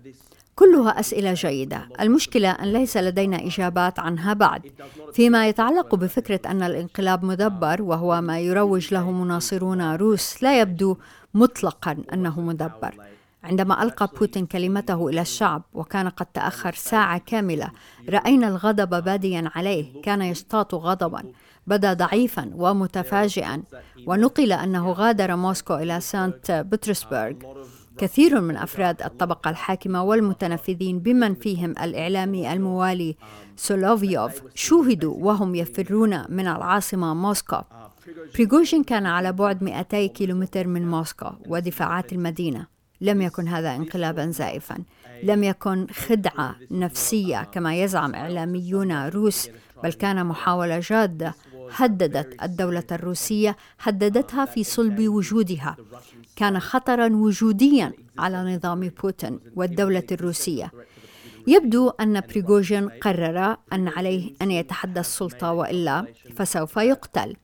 كلها 0.55 0.99
أسئلة 0.99 1.33
جيدة. 1.33 1.87
المشكلة 1.99 2.51
أن 2.51 2.73
ليس 2.73 2.97
لدينا 2.97 3.47
إجابات 3.47 3.99
عنها 3.99 4.33
بعد. 4.33 4.71
فيما 5.13 5.47
يتعلق 5.47 5.95
بفكرة 5.95 6.39
أن 6.45 6.63
الانقلاب 6.63 7.25
مدبر 7.25 7.81
وهو 7.81 8.21
ما 8.21 8.39
يروج 8.39 8.93
له 8.93 9.11
مناصرون 9.11 9.95
روس 9.95 10.43
لا 10.43 10.61
يبدو 10.61 10.97
مطلقا 11.33 11.97
أنه 12.13 12.41
مدبر. 12.41 12.95
عندما 13.43 13.83
ألقى 13.83 14.09
بوتين 14.19 14.45
كلمته 14.45 15.07
إلى 15.07 15.21
الشعب 15.21 15.61
وكان 15.73 16.09
قد 16.09 16.25
تأخر 16.25 16.73
ساعة 16.73 17.17
كاملة 17.17 17.71
رأينا 18.09 18.47
الغضب 18.47 19.03
باديا 19.03 19.51
عليه. 19.55 20.01
كان 20.01 20.21
يشتاط 20.21 20.75
غضبا. 20.75 21.23
بدا 21.67 21.93
ضعيفا 21.93 22.51
ومتفاجئا 22.55 23.63
ونقل 24.07 24.51
أنه 24.51 24.91
غادر 24.91 25.35
موسكو 25.35 25.75
إلى 25.75 25.99
سانت 25.99 26.65
بطرسبرغ. 26.71 27.33
كثير 27.97 28.41
من 28.41 28.57
أفراد 28.57 29.01
الطبقة 29.01 29.49
الحاكمة 29.49 30.03
والمتنفذين 30.03 30.99
بمن 30.99 31.35
فيهم 31.35 31.71
الإعلامي 31.71 32.53
الموالي 32.53 33.15
سولوفيوف 33.55 34.41
شوهدوا 34.55 35.15
وهم 35.19 35.55
يفرون 35.55 36.23
من 36.29 36.47
العاصمة 36.47 37.13
موسكو. 37.13 37.57
بريغوجين 38.35 38.83
كان 38.83 39.05
على 39.05 39.31
بعد 39.31 39.63
200 39.63 40.07
كيلومتر 40.07 40.67
من 40.67 40.87
موسكو 40.87 41.29
ودفاعات 41.47 42.13
المدينة. 42.13 42.67
لم 43.01 43.21
يكن 43.21 43.47
هذا 43.47 43.75
انقلابا 43.75 44.25
زائفا. 44.25 44.77
لم 45.23 45.43
يكن 45.43 45.87
خدعة 46.07 46.55
نفسية 46.71 47.43
كما 47.43 47.75
يزعم 47.75 48.15
إعلاميون 48.15 49.07
روس 49.07 49.49
بل 49.83 49.93
كان 49.93 50.25
محاولة 50.25 50.79
جادة 50.79 51.33
هددت 51.71 52.43
الدولة 52.43 52.83
الروسية 52.91 53.57
هددتها 53.79 54.45
في 54.45 54.63
صلب 54.63 55.07
وجودها. 55.07 55.77
كان 56.35 56.59
خطرا 56.59 57.07
وجوديا 57.15 57.93
على 58.19 58.55
نظام 58.55 58.91
بوتين 59.03 59.39
والدولة 59.55 60.03
الروسية. 60.11 60.71
يبدو 61.47 61.89
أن 61.89 62.21
بريغوجين 62.21 62.89
قرر 62.89 63.57
أن 63.73 63.87
عليه 63.87 64.33
أن 64.41 64.51
يتحدى 64.51 64.99
السلطة 64.99 65.51
وإلا 65.51 66.05
فسوف 66.35 66.77
يقتل. 66.77 67.35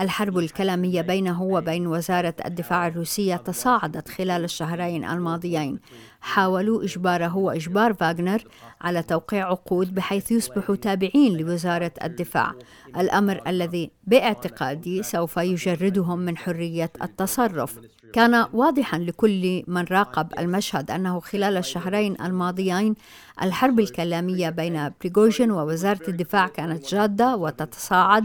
الحرب 0.00 0.38
الكلامية 0.38 1.00
بينه 1.00 1.42
وبين 1.42 1.86
وزارة 1.86 2.34
الدفاع 2.46 2.86
الروسية 2.86 3.36
تصاعدت 3.36 4.08
خلال 4.08 4.44
الشهرين 4.44 5.04
الماضيين. 5.04 5.78
حاولوا 6.20 6.84
إجباره 6.84 7.36
وإجبار 7.36 7.94
فاغنر 7.94 8.44
على 8.80 9.02
توقيع 9.02 9.46
عقود 9.48 9.94
بحيث 9.94 10.32
يصبحوا 10.32 10.76
تابعين 10.76 11.36
لوزارة 11.36 11.92
الدفاع. 12.04 12.52
الأمر 12.96 13.40
الذي 13.46 13.90
باعتقادي 14.04 15.02
سوف 15.02 15.36
يجردهم 15.36 16.18
من 16.18 16.36
حرية 16.36 16.90
التصرف. 17.02 17.78
كان 18.12 18.46
واضحا 18.52 18.98
لكل 18.98 19.62
من 19.66 19.84
راقب 19.84 20.28
المشهد 20.38 20.90
أنه 20.90 21.20
خلال 21.20 21.56
الشهرين 21.56 22.16
الماضيين 22.20 22.94
الحرب 23.42 23.80
الكلامية 23.80 24.50
بين 24.50 24.90
بريغوجين 25.00 25.50
ووزارة 25.50 26.08
الدفاع 26.10 26.48
كانت 26.48 26.88
جادة 26.88 27.36
وتتصاعد 27.36 28.24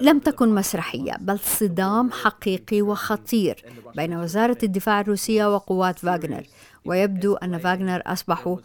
لم 0.00 0.18
تكن 0.18 0.54
مسرحية 0.54 1.16
بل 1.20 1.38
صدام 1.38 2.10
حقيقي 2.12 2.82
وخطير 2.82 3.64
بين 3.96 4.16
وزارة 4.16 4.58
الدفاع 4.62 5.00
الروسية 5.00 5.54
وقوات 5.54 5.98
فاغنر 5.98 6.42
ويبدو 6.84 7.34
أن 7.34 7.58
فاغنر 7.58 8.02
أصبحوا 8.06 8.56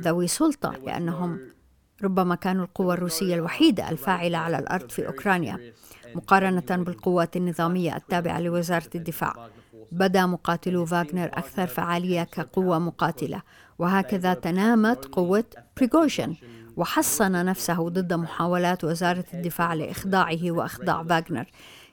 ذوي 0.00 0.26
سلطة 0.28 0.72
لأنهم 0.86 1.40
ربما 2.04 2.34
كانوا 2.34 2.64
القوة 2.64 2.94
الروسية 2.94 3.34
الوحيدة 3.34 3.90
الفاعلة 3.90 4.38
على 4.38 4.58
الأرض 4.58 4.90
في 4.90 5.06
أوكرانيا 5.06 5.72
مقارنة 6.14 6.60
بالقوات 6.84 7.36
النظامية 7.36 7.96
التابعة 7.96 8.40
لوزارة 8.40 8.90
الدفاع. 8.94 9.48
بدا 9.92 10.26
مقاتلو 10.26 10.84
فاغنر 10.86 11.24
أكثر 11.26 11.66
فعالية 11.66 12.22
كقوة 12.22 12.78
مقاتلة 12.78 13.42
وهكذا 13.78 14.34
تنامت 14.34 15.04
قوة 15.04 15.44
بريغوشن 15.76 16.34
وحصن 16.76 17.44
نفسه 17.44 17.88
ضد 17.88 18.12
محاولات 18.12 18.84
وزارة 18.84 19.24
الدفاع 19.34 19.74
لإخضاعه 19.74 20.50
وإخضاع 20.50 21.04
فاغنر 21.04 21.44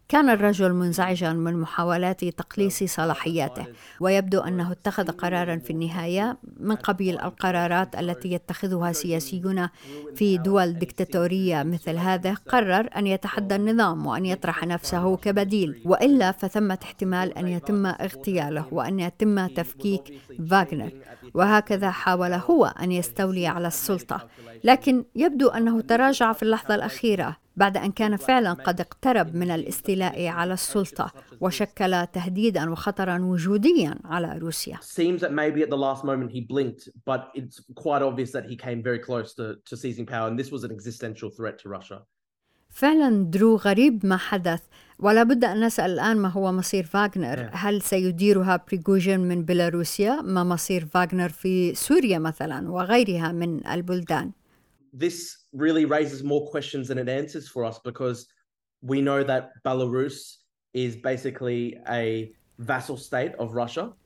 كان 0.10 0.30
الرجل 0.30 0.74
منزعجا 0.74 1.34
من 1.34 1.58
محاولات 1.58 2.26
تقليص 2.26 2.84
صلاحياته 2.84 3.66
ويبدو 4.00 4.40
أنه 4.40 4.72
اتخذ 4.72 5.12
قرارا 5.12 5.56
في 5.58 5.70
النهاية 5.70 6.38
من 6.60 6.76
قبيل 6.76 7.20
القرارات 7.20 7.96
التي 7.96 8.32
يتخذها 8.32 8.92
سياسيون 8.92 9.70
في 10.16 10.38
دول 10.38 10.74
دكتاتورية 10.74 11.64
مثل 11.64 11.96
هذا 11.96 12.34
قرر 12.34 12.90
أن 12.96 13.08
يتحدى 13.08 13.56
النظام 13.56 14.06
وأن 14.06 14.26
يطرح 14.26 14.64
نفسه 14.64 15.18
كبديل. 15.18 15.82
وإلا 15.86 16.32
فثمة 16.32 16.78
احتمال 16.84 17.38
أن 17.38 17.48
يتم 17.48 17.86
اغتياله 17.86 18.66
وأن 18.72 19.00
يتم 19.00 19.48
تفكيك 19.48 20.14
فاغنر. 20.50 20.92
وهكذا 21.34 21.92
حاول 21.92 22.34
هو 22.34 22.66
أن 22.66 22.92
يستولي 22.92 23.48
على 23.48 23.68
السلطة. 23.68 24.28
لكن 24.64 25.04
يبدو 25.16 25.48
أنه 25.48 25.82
تراجع 25.82 26.34
في 26.34 26.44
اللحظة 26.44 26.76
الأخيرة. 26.76 27.38
بعد 27.60 27.78
أن 27.78 27.92
كان 27.92 28.16
فعلا 28.16 28.54
قد 28.54 28.82
اقترب 28.82 29.36
من 29.36 29.52
الاستيلاء 29.52 30.28
على 30.28 30.54
السلطة 30.54 31.12
وشكل 31.42 32.08
تهديدا 32.08 32.70
وخطرا 32.70 33.20
وجوديا 33.20 33.96
على 34.06 34.38
روسيا. 34.38 34.78
Seems 34.82 35.22
that 35.22 35.32
maybe 35.32 35.62
at 35.62 35.70
the 35.70 35.82
last 35.88 36.04
moment 36.04 36.32
he 36.32 36.42
blinked, 36.42 36.90
but 37.06 37.22
it's 37.36 37.60
quite 37.76 38.02
obvious 38.02 38.32
that 38.32 38.46
he 38.52 38.56
came 38.56 38.80
very 38.90 39.00
close 39.00 39.34
to, 39.34 39.46
to 39.70 39.76
seizing 39.78 40.06
power, 40.06 40.28
and 40.30 40.38
this 40.42 40.52
was 40.52 40.64
an 40.64 40.72
existential 40.72 41.30
threat 41.30 41.58
to 41.60 41.70
Russia. 41.70 42.00
فعلا 42.70 43.24
درو 43.24 43.56
غريب 43.56 44.06
ما 44.06 44.18
حدث 44.18 44.62
ولا 45.00 45.24
بد 45.24 45.44
أن 45.44 45.66
نسأل 45.66 45.92
الآن 45.92 46.18
ما 46.18 46.30
هو 46.30 46.52
مصير 46.52 46.84
فاغنر 46.84 47.50
هل 47.54 47.82
سيديرها 47.82 48.66
بريغوجين 48.68 49.20
من 49.20 49.46
بيلاروسيا 49.46 50.22
ما 50.22 50.44
مصير 50.44 50.86
فاغنر 50.86 51.30
في 51.30 51.76
سوريا 51.76 52.20
مثلا 52.20 52.72
وغيرها 52.72 53.32
من 53.32 53.68
البلدان 53.68 54.32
This 54.94 55.39
really 55.54 55.86
raises 55.86 56.24
more 56.24 56.48
questions 56.48 56.88
than 56.88 56.98
it 56.98 57.10
answers 57.10 57.48
for 57.48 57.66
us 57.66 57.80
because 57.80 58.28
we 58.82 59.02
know 59.02 59.24
that 59.24 59.52
Belarus 59.64 60.38
is 60.74 60.96
basically 60.96 61.78
a 61.90 62.34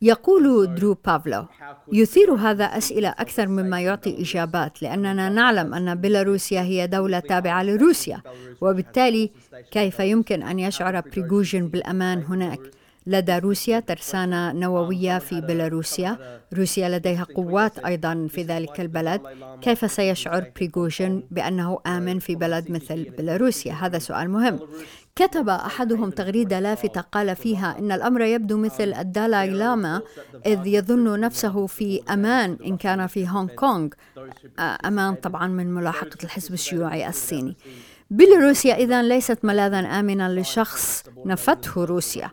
يقول 0.02 0.76
درو 0.76 0.94
بافلو 1.06 1.48
يثير 1.94 2.34
هذا 2.34 2.66
أسئلة 2.66 3.10
أكثر 3.10 3.48
مما 3.48 3.82
يعطي 3.82 4.22
إجابات 4.22 4.82
لأننا 4.82 5.30
نعلم 5.30 5.74
أن 5.74 5.96
بيلاروسيا 5.96 6.62
هي 6.62 6.88
دولة 6.88 7.20
تابعة 7.20 7.64
لروسيا 7.64 8.22
وبالتالي 8.62 9.32
كيف 9.72 10.00
يمكن 10.00 10.44
أن 10.44 10.60
يشعر 10.60 11.00
بريغوجين 11.00 11.68
بالأمان 11.68 12.24
هناك؟ 12.24 12.60
لدى 13.08 13.38
روسيا 13.38 13.80
ترسانة 13.80 14.52
نووية 14.52 15.20
في 15.20 15.42
بيلاروسيا. 15.42 16.18
روسيا 16.54 16.90
لديها 16.90 17.24
قوات 17.24 17.80
أيضا 17.80 18.28
في 18.30 18.44
ذلك 18.44 18.82
البلد. 18.82 19.22
كيف 19.62 19.92
سيشعر 19.92 20.52
بريغوجين 20.56 21.24
بأنه 21.32 21.80
آمن 21.88 22.20
في 22.20 22.36
بلد 22.36 22.72
مثل 22.72 23.04
بيلاروسيا؟ 23.04 23.74
هذا 23.74 24.00
سؤال 24.00 24.30
مهم. 24.30 24.60
كتب 25.16 25.50
أحدهم 25.50 26.10
تغريدة 26.10 26.60
لافتة 26.60 27.02
قال 27.02 27.36
فيها 27.36 27.80
إن 27.80 27.92
الأمر 27.92 28.22
يبدو 28.22 28.58
مثل 28.58 28.94
الدالاي 28.94 29.50
لاما 29.50 30.02
إذ 30.46 30.68
يظن 30.68 31.20
نفسه 31.20 31.68
في 31.68 32.02
أمان 32.14 32.58
إن 32.66 32.78
كان 32.78 33.08
في 33.08 33.30
هونغ 33.30 33.48
كونغ 33.48 33.90
أمان 34.60 35.16
طبعا 35.16 35.48
من 35.48 35.68
ملاحقة 35.74 36.18
الحزب 36.24 36.54
الشيوعي 36.54 37.10
الصيني. 37.10 37.56
بيلاروسيا 38.10 38.76
إذا 38.76 39.04
ليست 39.04 39.46
ملاذا 39.46 39.80
آمنا 39.80 40.40
لشخص 40.40 41.04
نفته 41.26 41.86
روسيا. 41.86 42.32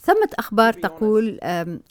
ثمة 0.00 0.28
أخبار 0.38 0.72
تقول 0.72 1.38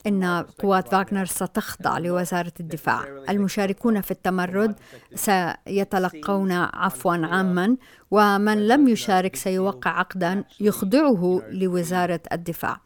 أن 0.07 0.45
قوات 0.59 0.87
فاغنر 0.87 1.25
ستخضع 1.25 1.97
لوزارة 1.97 2.53
الدفاع. 2.59 3.05
المشاركون 3.29 4.01
في 4.01 4.11
التمرد 4.11 4.75
سيتلقون 5.15 6.51
عفوا 6.51 7.15
عاما 7.15 7.77
ومن 8.11 8.67
لم 8.67 8.87
يشارك 8.87 9.35
سيوقع 9.35 9.91
عقدا 9.91 10.43
يخضعه 10.59 11.41
لوزارة 11.51 12.19
الدفاع. 12.31 12.81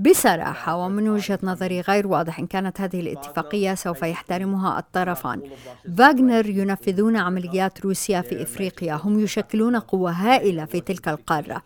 بصراحة 0.00 0.76
ومن 0.76 1.08
وجهة 1.08 1.38
نظري 1.42 1.80
غير 1.80 2.06
واضح 2.06 2.38
إن 2.38 2.46
كانت 2.46 2.80
هذه 2.80 3.00
الاتفاقية 3.00 3.74
سوف 3.74 4.02
يحترمها 4.02 4.78
الطرفان. 4.78 5.42
فاغنر 5.98 6.46
ينفذون 6.46 7.16
عمليات 7.16 7.80
روسيا 7.80 8.20
في 8.20 8.42
إفريقيا. 8.42 8.94
هم 8.94 9.20
يشكلون 9.20 9.76
قوة 9.76 10.10
هائلة 10.10 10.64
في 10.64 10.80
تلك 10.80 11.08
القارة. 11.08 11.62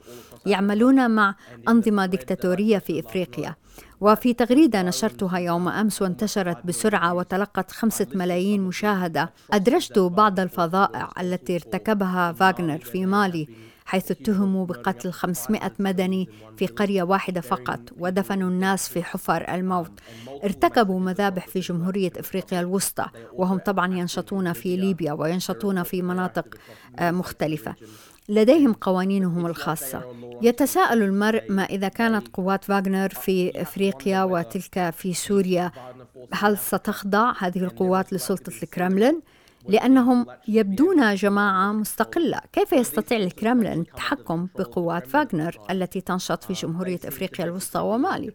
يعملون 0.46 1.10
مع 1.10 1.34
أنظمة 1.68 2.06
ديكتاتورية 2.06 2.78
في 2.78 3.00
إفريقيا. 3.00 3.54
وفي 4.00 4.34
تغريدة 4.34 4.82
نشرتها 4.82 5.38
يوم 5.38 5.68
أمس 5.68 6.02
وانتشرت 6.02 6.66
بسرعة 6.66 7.14
وتلقت 7.14 7.70
خمسة 7.72 8.06
ملايين 8.14 8.62
مشاهدة. 8.62 9.32
أدرجت 9.52 9.98
بعض 9.98 10.40
الفظائع 10.40 11.10
التي 11.20 11.54
ارتكبها 11.54 12.32
فاغنر 12.32 12.78
في 12.78 13.06
مالي 13.06 13.48
حيث 13.86 14.10
اتهموا 14.10 14.66
بقتل 14.66 15.12
500 15.12 15.72
مدني 15.78 16.28
في 16.56 16.66
قرية 16.66 17.02
واحدة 17.02 17.40
فقط 17.40 17.80
ودفنوا 17.98 18.48
الناس 18.50 18.88
في 18.88 19.02
حفر 19.02 19.54
الموت. 19.54 19.92
ارتكبوا 20.44 21.00
مذابح 21.00 21.46
في 21.46 21.60
جمهورية 21.60 22.12
إفريقيا 22.16 22.60
الوسطى 22.60 23.06
وهم 23.32 23.58
طبعا 23.58 23.94
ينشطون 23.94 24.52
في 24.52 24.76
ليبيا 24.76 25.12
وينشطون 25.12 25.82
في 25.82 26.02
مناطق 26.02 26.54
آه، 26.98 27.10
مختلفة. 27.10 27.74
لديهم 28.28 28.72
قوانينهم 28.72 29.46
الخاصة 29.46 30.02
يتساءل 30.42 31.02
المرء 31.02 31.42
ما 31.48 31.62
إذا 31.64 31.88
كانت 31.88 32.28
قوات 32.28 32.64
فاغنر 32.64 33.08
في 33.08 33.62
إفريقيا 33.62 34.22
وتلك 34.22 34.90
في 34.90 35.14
سوريا 35.14 35.70
هل 36.32 36.58
ستخضع 36.58 37.32
هذه 37.38 37.58
القوات 37.58 38.12
لسلطة 38.12 38.52
الكرملين؟ 38.62 39.20
لأنهم 39.68 40.26
يبدون 40.48 41.14
جماعة 41.14 41.72
مستقلة. 41.72 42.40
كيف 42.52 42.72
يستطيع 42.72 43.18
الكرملين 43.18 43.80
التحكم 43.80 44.48
بقوات 44.58 45.06
فاغنر 45.06 45.58
التي 45.70 46.00
تنشط 46.00 46.44
في 46.44 46.52
جمهورية 46.52 47.00
إفريقيا 47.04 47.44
الوسطى 47.44 47.80
ومالي؟ 47.80 48.32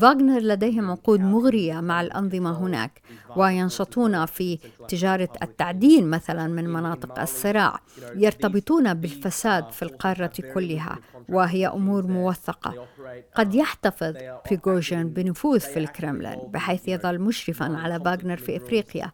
فاغنر 0.00 0.40
لديهم 0.40 0.90
عقود 0.90 1.20
مغرية 1.20 1.80
مع 1.80 2.00
الأنظمة 2.00 2.58
هناك 2.58 3.00
وينشطون 3.36 4.26
في 4.26 4.58
تجارة 4.88 5.28
التعدين 5.42 6.10
مثلا 6.10 6.46
من 6.46 6.64
مناطق 6.68 7.20
الصراع 7.20 7.80
يرتبطون 8.16 8.94
بالفساد 8.94 9.70
في 9.70 9.82
القارة 9.82 10.32
كلها 10.54 10.98
وهي 11.28 11.66
أمور 11.66 12.06
موثقة. 12.06 12.86
قد 13.34 13.54
يحتفظ 13.54 14.14
بريغوجين 14.50 15.08
بنفوذ 15.08 15.60
في 15.60 15.78
الكرملين 15.78 16.38
بحيث 16.52 16.88
يظل 16.88 17.18
مشرفا 17.18 17.76
على 17.76 18.00
فاغنر 18.00 18.36
في 18.36 18.56
إفريقيا. 18.56 19.12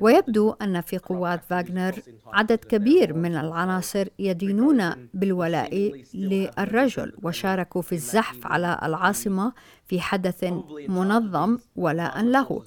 ويبدو 0.00 0.50
أن 0.50 0.80
في 0.80 0.98
قوات 0.98 1.44
فاغنر 1.44 1.94
عدد 2.26 2.58
كبير 2.58 3.14
من 3.14 3.36
العناصر 3.36 4.08
يدينون 4.18 5.08
بالولاء 5.14 5.92
للرجل 6.14 7.12
وشاركوا 7.22 7.82
في 7.82 7.92
الزحف 7.92 8.46
على 8.46 8.78
العاصمة 8.82 9.52
في 9.84 10.00
حدث 10.00 10.44
منظم 10.88 11.58
ولاء 11.76 12.22
له. 12.22 12.62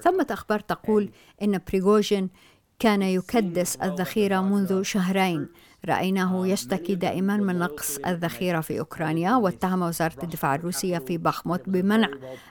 ثمة 0.00 0.26
أخبار 0.30 0.60
تقول 0.60 1.10
إن 1.42 1.60
بريغوجين 1.68 2.30
كان 2.78 3.02
يكدس 3.02 3.76
الذخيرة 3.76 4.40
منذ 4.40 4.82
شهرين. 4.82 5.48
رأيناه 5.86 6.46
يشتكي 6.46 6.94
دائما 6.94 7.36
من 7.36 7.58
نقص 7.58 7.98
الذخيرة 8.06 8.60
في 8.60 8.78
أوكرانيا 8.78 9.36
واتهم 9.36 9.82
وزارة 9.82 10.16
الدفاع 10.22 10.54
الروسية 10.54 10.98
في 10.98 11.18
بخموت 11.18 11.68
بمنع 11.68 12.08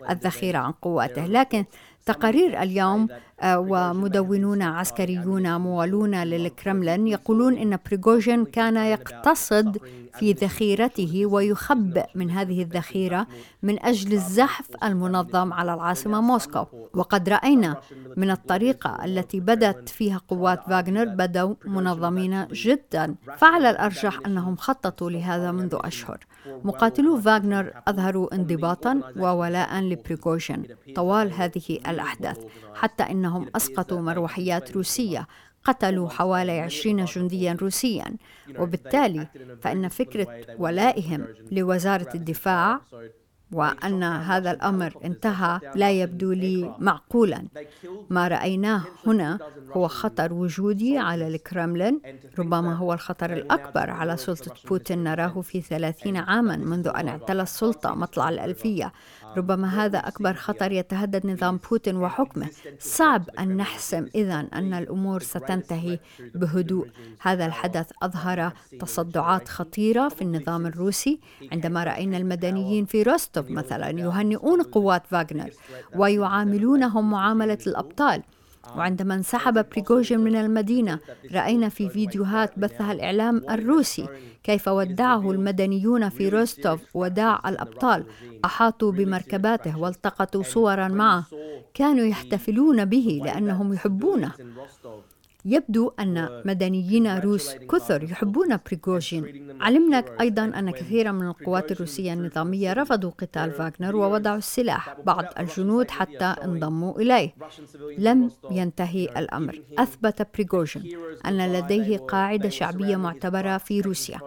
الذخيرة 0.10 0.58
عن 0.58 0.72
قواته 0.72 1.26
لكن 1.26 1.66
تقارير 2.08 2.62
اليوم 2.62 3.08
آه، 3.40 3.60
ومدونون 3.60 4.62
عسكريون 4.62 5.62
موالون 5.62 6.16
للكرملين 6.16 7.08
يقولون 7.08 7.58
إن 7.58 7.78
بريغوجين 7.86 8.46
كان 8.46 8.78
يقتصد 8.78 9.78
في 10.20 10.34
ذخيرته 10.34 11.26
ويخبئ 11.26 12.06
من 12.16 12.32
هذه 12.32 12.62
الذخيرة 12.62 13.28
من 13.64 13.86
أجل 13.86 14.14
الزحف 14.14 14.68
المنظم 14.84 15.54
على 15.54 15.74
العاصمة 15.74 16.22
موسكو. 16.22 16.66
وقد 16.94 17.30
رأينا 17.30 17.76
من 18.18 18.32
الطريقة 18.32 19.06
التي 19.06 19.40
بدت 19.40 19.90
فيها 19.90 20.22
قوات 20.28 20.60
فاغنر 20.70 21.06
بدوا 21.06 21.56
منظمين 21.66 22.48
جدا. 22.48 23.16
فعلى 23.38 23.70
الأرجح 23.70 24.20
أنهم 24.26 24.56
خططوا 24.56 25.10
لهذا 25.10 25.52
منذ 25.52 25.78
أشهر. 25.82 26.18
مقاتلو 26.64 27.22
فاغنر 27.22 27.74
أظهروا 27.88 28.36
انضباطا 28.36 29.02
وولاء 29.18 29.80
لبريغوجين 29.80 30.64
طوال 30.96 31.34
هذه 31.34 31.80
الأحداث 31.88 32.38
حتى 32.76 33.04
إنهم 33.04 33.48
أسقطوا 33.56 34.00
مروحيات 34.02 34.72
روسية 34.72 35.28
قتلوا 35.64 36.10
حوالي 36.10 36.60
20 36.60 37.06
جنديا 37.06 37.58
روسيا. 37.62 38.16
وبالتالي 38.60 39.28
فإن 39.62 39.88
فكرة 39.88 40.28
ولائهم 40.58 41.28
لوزارة 41.52 42.10
الدفاع 42.16 42.82
وأن 43.52 44.04
هذا 44.04 44.52
الأمر 44.52 44.94
انتهى 45.06 45.60
لا 45.76 45.92
يبدو 45.92 46.32
لي 46.32 46.76
معقولا. 46.80 47.48
ما 48.10 48.28
رأيناه 48.28 48.84
هنا 49.06 49.40
هو 49.72 49.88
خطر 49.88 50.34
وجودي 50.34 50.98
على 50.98 51.28
الكرملين 51.28 52.02
ربما 52.40 52.74
هو 52.76 52.94
الخطر 52.94 53.34
الأكبر 53.34 53.90
على 53.90 54.18
سلطة 54.18 54.54
بوتين 54.70 55.04
نراه 55.04 55.42
في 55.42 55.62
ثلاثين 55.62 56.18
عاما 56.18 56.58
منذ 56.58 56.88
أن 56.88 57.08
اعتلى 57.08 57.42
السلطة 57.42 57.96
مطلع 57.96 58.30
الألفية. 58.30 58.94
ربما 59.38 59.86
هذا 59.86 59.98
أكبر 59.98 60.34
خطر 60.34 60.72
يتهدد 60.72 61.28
نظام 61.28 61.60
بوتين 61.70 61.98
وحكمه. 61.98 62.50
صعب 62.80 63.30
أن 63.40 63.58
نحسم 63.58 64.08
إذا 64.16 64.48
أن 64.54 64.74
الأمور 64.74 65.22
ستنتهي 65.22 66.00
بهدوء. 66.36 66.88
هذا 67.22 67.46
الحدث 67.46 67.92
أظهر 68.02 68.54
تصدعات 68.80 69.48
خطيرة 69.48 70.10
في 70.10 70.22
النظام 70.22 70.66
الروسي. 70.66 71.20
عندما 71.52 71.84
رأينا 71.84 72.18
المدنيين 72.18 72.86
في 72.86 73.04
روستوف 73.04 73.50
مثلا 73.52 73.90
يهنئون 73.90 74.62
قوات 74.62 75.08
فاغنر 75.08 75.50
ويعاملونهم 75.96 77.12
معاملة 77.12 77.58
الأبطال 77.68 78.24
وعندما 78.76 79.16
انسحب 79.16 79.66
بريغوجين 79.70 80.20
من 80.20 80.36
المدينة 80.36 81.00
رأينا 81.34 81.70
في 81.70 81.90
فيديوهات 81.90 82.60
بثها 82.60 82.92
الإعلام 82.92 83.42
الروسي 83.50 84.08
كيف 84.44 84.68
ودعه 84.68 85.32
المدنيون 85.32 86.10
في 86.10 86.30
روستوف 86.30 86.96
وداع 86.96 87.42
الأبطال 87.50 88.06
أحاطوا 88.46 88.92
بمركباته 88.92 89.78
والتقطوا 89.80 90.44
صورا 90.44 90.88
معه. 90.88 91.26
كانوا 91.74 92.06
يحتفلون 92.06 92.86
به 92.86 93.22
لأنهم 93.26 93.74
يحبونه. 93.74 94.32
يبدو 95.46 95.92
أن 96.00 96.42
مدنيين 96.46 97.18
روس 97.18 97.54
كثر 97.56 98.04
يحبون 98.04 98.58
بريغوجين 98.66 99.58
علمنا 99.62 100.06
أيضا 100.22 100.44
أن 100.44 100.72
كثيرا 100.72 101.12
من 101.12 101.28
القوات 101.28 101.72
الروسية 101.72 102.14
النظامية 102.14 102.74
رفضوا 102.74 103.12
قتال 103.12 103.52
فاغنر 103.52 103.96
ووضعوا 103.96 104.38
السلاح 104.38 104.98
بعض 105.06 105.26
الجنود 105.40 105.92
حتى 105.92 106.26
انضموا 106.26 107.00
إليه. 107.00 107.36
لم 107.98 108.32
ينتهي 108.52 109.06
الأمر. 109.06 109.62
أثبت 109.78 110.28
بريغوجين 110.34 110.98
أن 111.26 111.54
لديه 111.54 111.98
قاعدة 111.98 112.50
شعبية 112.50 112.96
معتبرة 112.96 113.58
في 113.58 113.82
روسيا. 113.82 114.20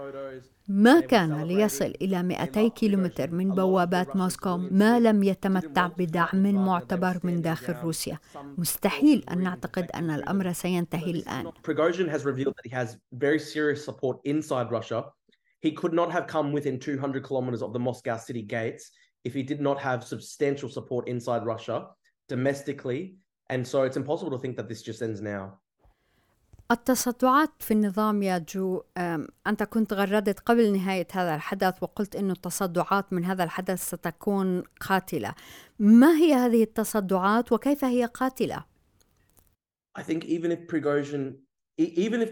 ما 0.73 1.01
كان 1.01 1.43
ليصل 1.43 1.93
إلى 2.03 2.23
200 2.23 2.69
كيلومتر 2.69 3.31
من 3.31 3.51
بوابات 3.51 4.17
موسكو 4.17 4.57
ما 4.57 5.01
لم 5.01 5.23
يتمتع 5.23 5.87
بدعم 5.87 6.55
معتبر 6.55 7.21
من 7.25 7.43
داخل 7.43 7.75
روسيا 7.75 8.19
مستحيل 8.59 9.25
أن 9.31 9.43
نعتقد 9.43 9.91
أن 9.95 10.11
الأمر 10.11 10.53
سينتهي 10.53 11.11
الآن. 11.11 11.53
He 15.63 15.73
could 15.73 15.93
not 15.93 16.11
have 16.13 16.27
come 16.27 16.53
within 16.53 16.79
200 16.79 17.23
kilometers 17.25 17.63
of 17.63 17.73
the 17.73 17.79
Moscow 17.79 18.17
city 18.17 18.43
gates 18.43 18.93
if 19.25 19.35
he 19.35 19.43
did 19.43 19.61
not 19.61 19.79
have 19.79 20.05
substantial 20.05 20.69
support 20.69 21.09
inside 21.09 21.45
Russia 21.45 21.89
domestically. 22.29 23.17
And 23.51 23.67
so 23.67 23.83
it's 23.83 23.97
impossible 23.97 24.31
to 24.31 24.39
think 24.39 24.57
that 24.57 24.69
this 24.69 24.83
just 24.83 25.03
ends 25.03 25.21
now. 25.21 25.59
التصدعات 26.71 27.51
في 27.59 27.71
النظام 27.71 28.23
يا 28.23 28.39
جو 28.39 28.83
أنت 29.47 29.63
كنت 29.63 29.93
غردت 29.93 30.41
قبل 30.41 30.73
نهاية 30.73 31.07
هذا 31.13 31.35
الحدث 31.35 31.83
وقلت 31.83 32.17
أن 32.17 32.31
التصدعات 32.31 33.13
من 33.13 33.25
هذا 33.25 33.45
الحدث 33.45 33.89
ستكون 33.89 34.63
قاتلة. 34.81 35.35
ما 35.79 36.17
هي 36.17 36.35
هذه 36.35 36.63
التصدعات 36.63 37.53
وكيف 37.53 37.85
هي 37.85 38.05
قاتلة؟ 38.05 38.65
I 39.99 40.03
think 40.03 40.25
even 40.25 40.53
if 40.53 40.69
Prigozhin, 40.69 41.35
even 41.79 42.21
if 42.23 42.31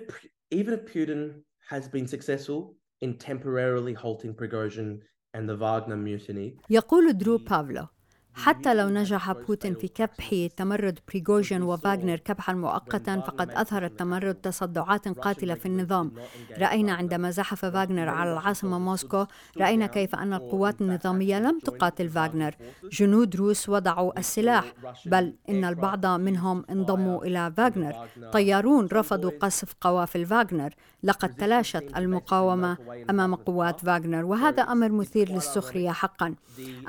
even 0.50 0.72
if 0.74 0.82
Putin 0.94 1.42
has 1.70 1.88
been 1.88 2.06
successful 2.06 2.76
in 3.00 3.18
temporarily 3.18 3.94
halting 3.94 4.34
Prigozhin 4.34 5.00
and 5.34 5.48
the 5.48 5.56
Wagner 5.56 5.96
mutiny, 5.96 6.56
يقول 6.70 7.18
درو 7.18 7.38
بافلو. 7.38 7.86
حتى 8.34 8.74
لو 8.74 8.88
نجح 8.88 9.32
بوتين 9.32 9.74
في 9.74 9.88
كبح 9.88 10.46
تمرد 10.56 10.98
بريغوجين 11.08 11.62
وفاغنر 11.62 12.16
كبحا 12.16 12.52
مؤقتا 12.52 13.20
فقد 13.20 13.50
أظهر 13.50 13.84
التمرد 13.84 14.34
تصدعات 14.34 15.08
قاتلة 15.08 15.54
في 15.54 15.66
النظام. 15.66 16.12
رأينا 16.58 16.92
عندما 16.92 17.30
زحف 17.30 17.64
فاغنر 17.64 18.08
على 18.08 18.32
العاصمة 18.32 18.78
موسكو 18.78 19.24
رأينا 19.58 19.86
كيف 19.86 20.14
أن 20.14 20.32
القوات 20.32 20.80
النظامية 20.80 21.38
لم 21.38 21.58
تقاتل 21.58 22.08
فاغنر. 22.08 22.54
جنود 22.92 23.36
روس 23.36 23.68
وضعوا 23.68 24.18
السلاح 24.18 24.72
بل 25.06 25.34
إن 25.48 25.64
البعض 25.64 26.06
منهم 26.06 26.64
انضموا 26.70 27.24
إلى 27.24 27.52
فاغنر. 27.56 27.94
طيارون 28.32 28.88
رفضوا 28.92 29.30
قصف 29.40 29.74
قوافل 29.80 30.26
فاغنر. 30.26 30.74
لقد 31.02 31.34
تلاشت 31.34 31.84
المقاومة 31.96 32.76
أمام 33.10 33.34
قوات 33.34 33.80
فاغنر 33.80 34.24
وهذا 34.24 34.62
أمر 34.62 34.92
مثير 34.92 35.32
للسخرية 35.32 35.90
حقا. 35.90 36.34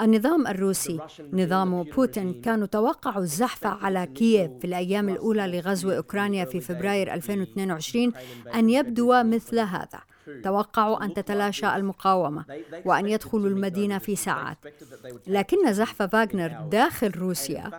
النظام 0.01 0.47
الروسي 0.47 0.99
نظام 1.43 1.83
بوتين 1.83 2.41
كانوا 2.41 2.67
توقعوا 2.67 3.23
الزحف 3.23 3.67
على 3.67 4.05
كييف 4.05 4.51
في 4.59 4.65
الأيام 4.65 5.09
الأولى 5.09 5.47
لغزو 5.47 5.91
أوكرانيا 5.91 6.45
في 6.45 6.59
فبراير 6.61 7.13
2022 7.13 8.13
أن 8.55 8.69
يبدو 8.69 9.23
مثل 9.23 9.59
هذا. 9.59 9.99
توقعوا 10.43 11.03
أن 11.05 11.13
تتلاشى 11.13 11.75
المقاومة 11.75 12.45
وأن 12.85 13.07
يدخلوا 13.07 13.49
المدينة 13.49 13.97
في 13.97 14.15
ساعات. 14.15 14.57
لكن 15.27 15.73
زحف 15.73 16.01
فاغنر 16.01 16.67
داخل 16.71 17.11
روسيا 17.11 17.71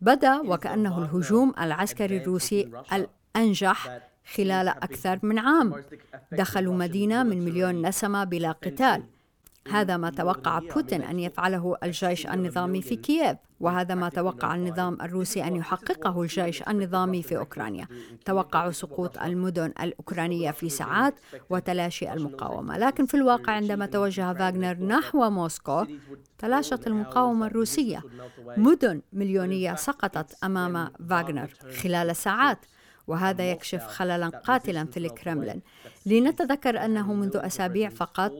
بدا 0.00 0.40
وكأنه 0.40 0.98
الهجوم 0.98 1.54
العسكري 1.60 2.16
الروسي 2.16 2.70
الأنجح 2.92 3.98
خلال 4.34 4.68
أكثر 4.68 5.18
من 5.22 5.38
عام. 5.38 5.84
دخلوا 6.32 6.74
مدينة 6.74 7.22
من 7.22 7.44
مليون 7.44 7.86
نسمة 7.86 8.24
بلا 8.24 8.52
قتال. 8.52 9.02
هذا 9.70 9.96
ما 9.96 10.10
توقع 10.10 10.58
بوتين 10.58 11.02
أن 11.02 11.20
يفعله 11.20 11.76
الجيش 11.82 12.26
النظامي 12.26 12.82
في 12.82 12.96
كييف 12.96 13.36
وهذا 13.60 13.94
ما 13.94 14.08
توقع 14.08 14.54
النظام 14.54 14.98
الروسي 15.02 15.44
أن 15.44 15.56
يحققه 15.56 16.22
الجيش 16.22 16.62
النظامي 16.62 17.22
في 17.22 17.36
أوكرانيا. 17.36 17.88
توقعوا 18.24 18.70
سقوط 18.72 19.18
المدن 19.18 19.72
الأوكرانية 19.82 20.50
في 20.50 20.68
ساعات 20.68 21.14
وتلاشي 21.50 22.12
المقاومة. 22.12 22.78
لكن 22.78 23.06
في 23.06 23.14
الواقع 23.14 23.52
عندما 23.52 23.86
توجه 23.86 24.32
فاغنر 24.32 24.74
نحو 24.74 25.30
موسكو 25.30 25.86
تلاشت 26.38 26.86
المقاومة 26.86 27.46
الروسية. 27.46 28.02
مدن 28.56 29.02
مليونية 29.12 29.74
سقطت 29.74 30.44
أمام 30.44 30.90
فاغنر 31.08 31.48
خلال 31.82 32.16
ساعات. 32.16 32.58
وهذا 33.06 33.50
يكشف 33.50 33.86
خللا 33.86 34.28
قاتلا 34.28 34.84
في 34.84 34.96
الكرملين 34.96 35.60
لنتذكر 36.06 36.84
أنه 36.84 37.14
منذ 37.14 37.36
أسابيع 37.36 37.88
فقط 37.88 38.32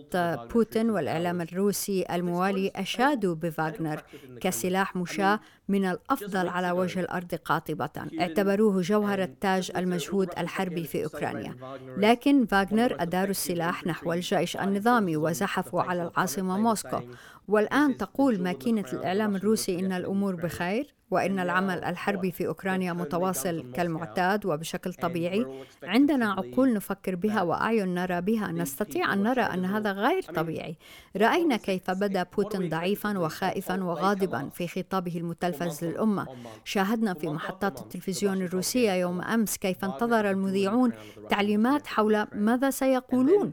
بوتين 0.55 0.91
والإعلام 0.91 1.41
الروسي 1.41 2.05
الموالي 2.11 2.73
أشادوا 2.77 3.35
بفاغنر 3.35 4.03
كسلاح 4.41 4.97
مشاة 4.97 5.41
من 5.69 5.85
الأفضل 5.85 6.49
على 6.49 6.71
وجه 6.71 7.01
الأرض 7.01 7.35
قاطبة. 7.35 7.91
اعتبروه 8.21 8.81
جوهر 8.81 9.23
التاج 9.23 9.71
المجهود 9.77 10.29
الحربي 10.39 10.85
في 10.85 11.05
أوكرانيا. 11.05 11.57
لكن 11.97 12.47
فاغنر 12.47 12.97
أداروا 13.03 13.31
السلاح 13.31 13.87
نحو 13.87 14.13
الجيش 14.13 14.57
النظامي 14.57 15.17
وزحفوا 15.17 15.83
على 15.83 16.03
العاصمة 16.03 16.59
موسكو. 16.59 17.01
والآن 17.49 17.97
تقول 17.97 18.43
ماكينة 18.43 18.85
الإعلام 18.93 19.37
الروسي 19.37 19.79
إن 19.79 19.93
الأمور 19.93 20.35
بخير. 20.35 20.95
وإن 21.15 21.39
العمل 21.39 21.85
الحربي 21.85 22.31
في 22.31 22.47
أوكرانيا 22.47 22.93
متواصل 22.93 23.65
كالمعتاد 23.75 24.47
وبشكل 24.47 24.95
طبيعي. 24.95 25.47
عندنا 25.83 26.33
عقول 26.33 26.75
نفكر 26.75 27.15
بها 27.15 27.43
وأعين 27.43 27.95
نرى 27.95 28.21
بها. 28.21 28.53
نستطيع 28.53 29.13
أن 29.13 29.23
نرى 29.23 29.43
أن 29.43 29.65
هذا 29.65 29.93
غير 29.93 30.23
طبيعي. 30.23 30.77
رأينا 31.17 31.57
كيف 31.57 31.91
بدأ 31.91 32.27
بوتين 32.37 32.69
ضعيفا 32.69 33.19
وخائفا 33.19 33.85
وغاضبا 33.85 34.49
في 34.49 34.69
خطابه 34.69 35.17
المتلفز 35.17 35.85
للأمة. 35.85 36.27
شاهدنا 36.65 37.15
في 37.15 37.29
محطات 37.29 37.81
التلفزيون 37.81 38.43
الروسية 38.43 38.93
يوم 38.93 39.21
أمس 39.21 39.57
كيف 39.57 39.85
انتظر 39.85 40.31
المذيعون 40.31 40.93
تعليمات 41.31 41.87
حول 41.87 42.27
ماذا 42.33 42.71
سيقولون؟ 42.71 43.53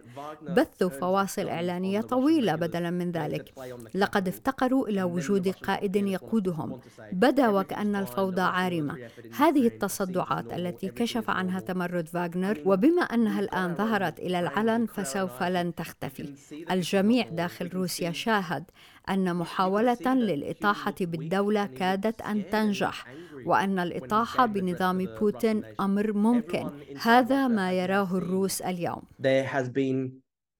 بثوا 0.49 0.89
فواصل 0.89 1.47
إعلانية 1.47 2.01
طويلة 2.01 2.55
بدلا 2.55 2.89
من 2.89 3.11
ذلك. 3.11 3.53
لقد 3.95 4.27
افتقروا 4.27 4.87
إلى 4.87 5.03
وجود 5.03 5.47
قائد 5.49 5.95
يقودهم. 5.95 6.79
بدا 7.11 7.50
وكأن 7.51 7.95
الفوضى 7.95 8.41
عارمة. 8.41 8.97
هذه 9.37 9.67
التصدعات 9.67 10.53
التي 10.53 10.89
كشف 10.89 11.29
عنها 11.29 11.59
تمرد 11.59 12.07
فاغنر 12.07 12.61
وبما 12.65 13.01
أنها 13.01 13.39
الآن 13.39 13.75
ظهرت 13.75 14.19
إلى 14.19 14.39
العلن 14.39 14.85
فسوف 14.85 15.43
لن 15.43 15.75
تختفي. 15.75 16.33
الجميع 16.71 17.29
داخل 17.29 17.67
روسيا 17.67 18.11
شاهد 18.11 18.63
أن 19.09 19.35
محاولة 19.35 20.13
للإطاحة 20.13 20.95
بالدولة 21.01 21.65
كادت 21.65 22.21
أن 22.21 22.49
تنجح 22.49 23.07
وأن 23.45 23.79
الإطاحة 23.79 24.45
بنظام 24.45 25.05
بوتين 25.19 25.63
أمر 25.79 26.13
ممكن. 26.13 26.69
هذا 27.01 27.47
ما 27.47 27.73
يراه 27.73 28.17
الروس 28.17 28.61
اليوم. 28.61 29.03
There 29.19 29.43
has 29.43 29.69
been 29.69 30.11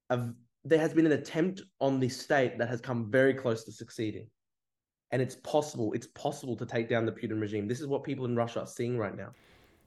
a, 0.10 0.18
there 0.66 0.80
has 0.80 0.94
been 0.94 1.06
an 1.06 1.12
attempt 1.12 1.62
on 1.80 2.00
the 2.00 2.10
state 2.10 2.58
that 2.60 2.70
has 2.70 2.82
come 2.82 3.12
very 3.12 3.34
close 3.34 3.64
to 3.64 3.72
succeeding. 3.72 4.28
and 5.13 5.23
it's 5.23 5.37
possible 5.37 5.93
it's 5.93 6.09
possible 6.09 6.57
to 6.57 6.67
take 6.67 6.89
down 6.89 7.07
the 7.07 7.13
Putin 7.13 7.41
regime 7.41 7.69
this 7.69 7.81
is 7.81 7.87
what 7.87 8.03
people 8.05 8.25
in 8.25 8.35
Russia 8.37 8.61
are 8.61 8.73
seeing 8.79 8.99
right 8.99 9.17
now 9.17 9.33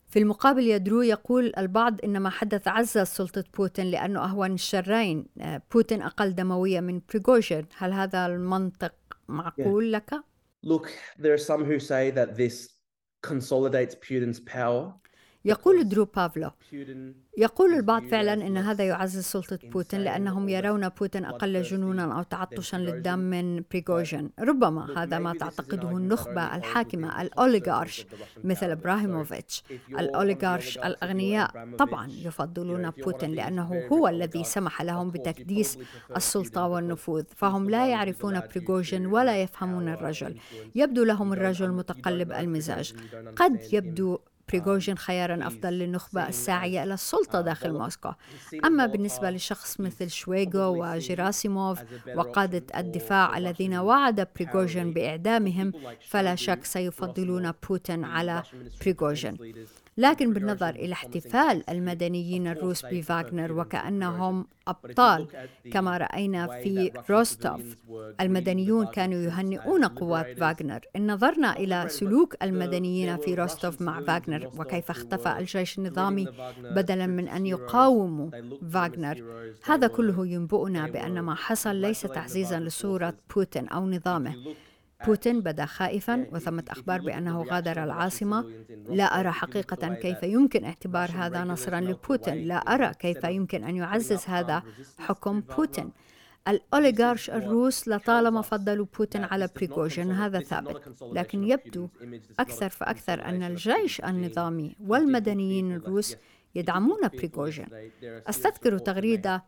في 0.10 0.20
المقابل 0.20 0.64
يدرو 0.64 1.02
يقول 1.02 1.54
البعض 1.58 1.98
إن 2.04 2.20
ما 2.20 2.30
حدث 2.30 2.68
عزز 2.68 3.08
سلطة 3.08 3.44
بوتين 3.58 3.86
لأنه 3.86 4.26
أهون 4.26 4.54
الشرين 4.54 5.26
بوتين 5.72 6.02
أقل 6.02 6.36
دموية 6.36 6.80
من 6.80 7.02
بريغوجين 7.14 7.66
هل 7.78 7.94
هذا 7.94 8.26
المنطق 8.26 8.94
معقول 9.28 9.92
yeah. 9.92 9.96
لك؟ 9.96 10.24
Look, 10.64 10.92
there 11.20 11.34
are 11.34 11.38
some 11.38 11.64
who 11.64 11.80
say 11.80 12.12
that 12.12 12.36
this 12.36 12.70
consolidates 13.22 13.96
Putin's 13.96 14.40
power 14.40 14.94
يقول 15.45 15.89
درو 15.89 16.05
بافلو. 16.05 16.51
يقول 17.39 17.75
البعض 17.75 18.07
فعلا 18.07 18.33
إن 18.33 18.57
هذا 18.57 18.85
يعزز 18.85 19.25
سلطة 19.25 19.59
بوتين 19.65 20.01
لأنهم 20.01 20.49
يرون 20.49 20.89
بوتين 20.89 21.25
أقل 21.25 21.63
جنونا 21.63 22.19
أو 22.19 22.23
تعطشا 22.23 22.77
للدم 22.77 23.19
من 23.19 23.63
بريغوجين 23.71 24.31
ربما 24.41 24.99
هذا 24.99 25.19
ما 25.19 25.35
تعتقده 25.35 25.91
النخبة 25.97 26.57
الحاكمة 26.57 27.23
الأوليغارش 27.23 28.07
مثل 28.45 28.71
أبراموفيتش. 28.71 29.63
الأوليغارش 29.89 30.79
الأغنياء 30.79 31.75
طبعا 31.79 32.09
يفضلون 32.11 32.91
بوتين 32.91 33.31
لأنه 33.31 33.83
هو 33.93 34.09
الذي 34.09 34.45
سمح 34.45 34.83
لهم 34.83 35.11
بتكديس 35.11 35.79
السلطة 36.17 36.67
والنفوذ 36.67 37.25
فهم 37.37 37.71
لا 37.71 37.87
يعرفون 37.87 38.41
بريغوجين 38.41 39.07
ولا 39.07 39.43
يفهمون 39.43 39.89
الرجل. 39.89 40.37
يبدو 40.75 41.05
لهم 41.05 41.33
الرجل 41.33 41.71
متقلب 41.73 42.33
المزاج. 42.33 42.95
قد 43.37 43.61
يبدو 43.73 44.19
بريغوجين 44.49 44.99
خيارا 44.99 45.47
أفضل 45.47 45.73
للنخبة 45.73 46.29
الساعية 46.29 46.83
إلى 46.85 46.95
السلطة 46.95 47.41
داخل 47.41 47.73
موسكو. 47.73 48.13
أما 48.65 48.87
بالنسبة 48.87 49.31
لشخص 49.31 49.81
مثل 49.81 50.11
شويغو 50.11 50.85
وجيراسيموف 50.85 51.79
وقادة 52.17 52.63
الدفاع 52.81 53.39
الذين 53.39 53.75
وعد 53.75 54.29
بريغوجين 54.41 54.93
بإعدامهم 54.93 55.73
فلا 56.09 56.35
شك 56.35 56.65
سيفضلون 56.65 57.53
بوتين 57.69 58.05
على 58.05 58.43
بريغوجين 58.81 59.37
لكن 59.97 60.33
بالنظر 60.33 60.69
إلى 60.71 60.93
احتفال 60.93 61.71
المدنيين 61.71 62.47
الروس 62.47 62.85
بفاغنر 62.87 63.53
وكأنهم 63.53 64.47
أبطال. 64.69 65.27
كما 65.73 65.97
رأينا 65.99 66.47
في 66.47 66.91
روستوف 67.11 67.77
المدنيون 68.21 68.87
كانوا 68.87 69.19
يهنئون 69.19 69.85
قوات 69.85 70.39
فاغنر 70.39 70.81
إن 70.97 71.13
نظرنا 71.13 71.57
إلى 71.57 71.85
سلوك 71.89 72.35
المدنيين 72.43 73.17
في 73.17 73.35
روستوف 73.35 73.83
مع 73.83 74.01
فاغنر 74.01 74.51
وكيف 74.59 74.91
اختفى 74.91 75.39
الجيش 75.39 75.79
النظامي 75.79 76.27
بدلا 76.63 77.07
من 77.07 77.29
أن 77.29 77.47
يقاوموا 77.47 78.31
فاغنر 78.73 79.23
هذا 79.65 79.87
كله 79.87 80.27
ينبئنا 80.27 80.87
بأن 80.87 81.21
ما 81.21 81.35
حصل 81.35 81.77
ليس 81.77 82.03
تعزيزا 82.03 82.61
لصورة 82.61 83.15
بوتين 83.35 83.69
أو 83.69 83.87
نظامه. 83.91 84.35
بوتين 85.07 85.41
بدا 85.41 85.67
خائفا 85.67 86.27
وثمة 86.33 86.65
أخبار 86.69 87.01
بأنه 87.01 87.43
غادر 87.43 87.85
العاصمة. 87.85 88.45
لا 88.89 89.21
أرى 89.21 89.31
حقيقة 89.31 89.95
كيف 89.95 90.23
يمكن 90.23 90.65
اعتبار 90.65 91.11
هذا 91.11 91.45
نصرا 91.45 91.81
لبوتين. 91.81 92.49
لا 92.49 92.57
أرى 92.57 92.95
كيف 92.95 93.25
يمكن 93.25 93.65
أن 93.65 93.77
يعزز 93.77 94.25
هذا 94.27 94.63
حكم 94.99 95.41
بوتين. 95.41 95.91
الأوليغارش 96.49 97.31
الروس 97.31 97.89
لطالما 97.89 98.43
فضلوا 98.43 98.87
بوتين 98.99 99.25
على 99.25 99.49
بريغوجين 99.57 100.13
هذا 100.13 100.41
ثابت. 100.41 100.83
لكن 101.13 101.45
يبدو 101.45 101.89
أكثر 102.41 102.69
فأكثر 102.69 103.25
أن 103.25 103.43
الجيش 103.43 104.01
النظامي 104.01 104.77
والمدنيين 104.87 105.73
الروس 105.73 106.17
يدعمون 106.55 107.01
بريغوجين 107.13 107.67
أستذكر 108.03 108.79
تغريدة 108.79 109.45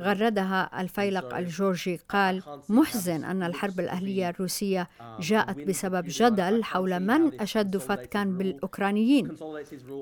غردها 0.00 0.80
الفيلق 0.80 1.34
الجورجي 1.34 2.00
قال 2.08 2.42
محزن 2.68 3.24
أن 3.24 3.42
الحرب 3.42 3.80
الأهلية 3.80 4.28
الروسية 4.28 4.88
جاءت 5.20 5.58
بسبب 5.58 6.04
جدل 6.08 6.64
حول 6.64 7.00
من 7.00 7.40
أشد 7.40 7.76
فتكا 7.76 8.24
بالأوكرانيين. 8.24 9.36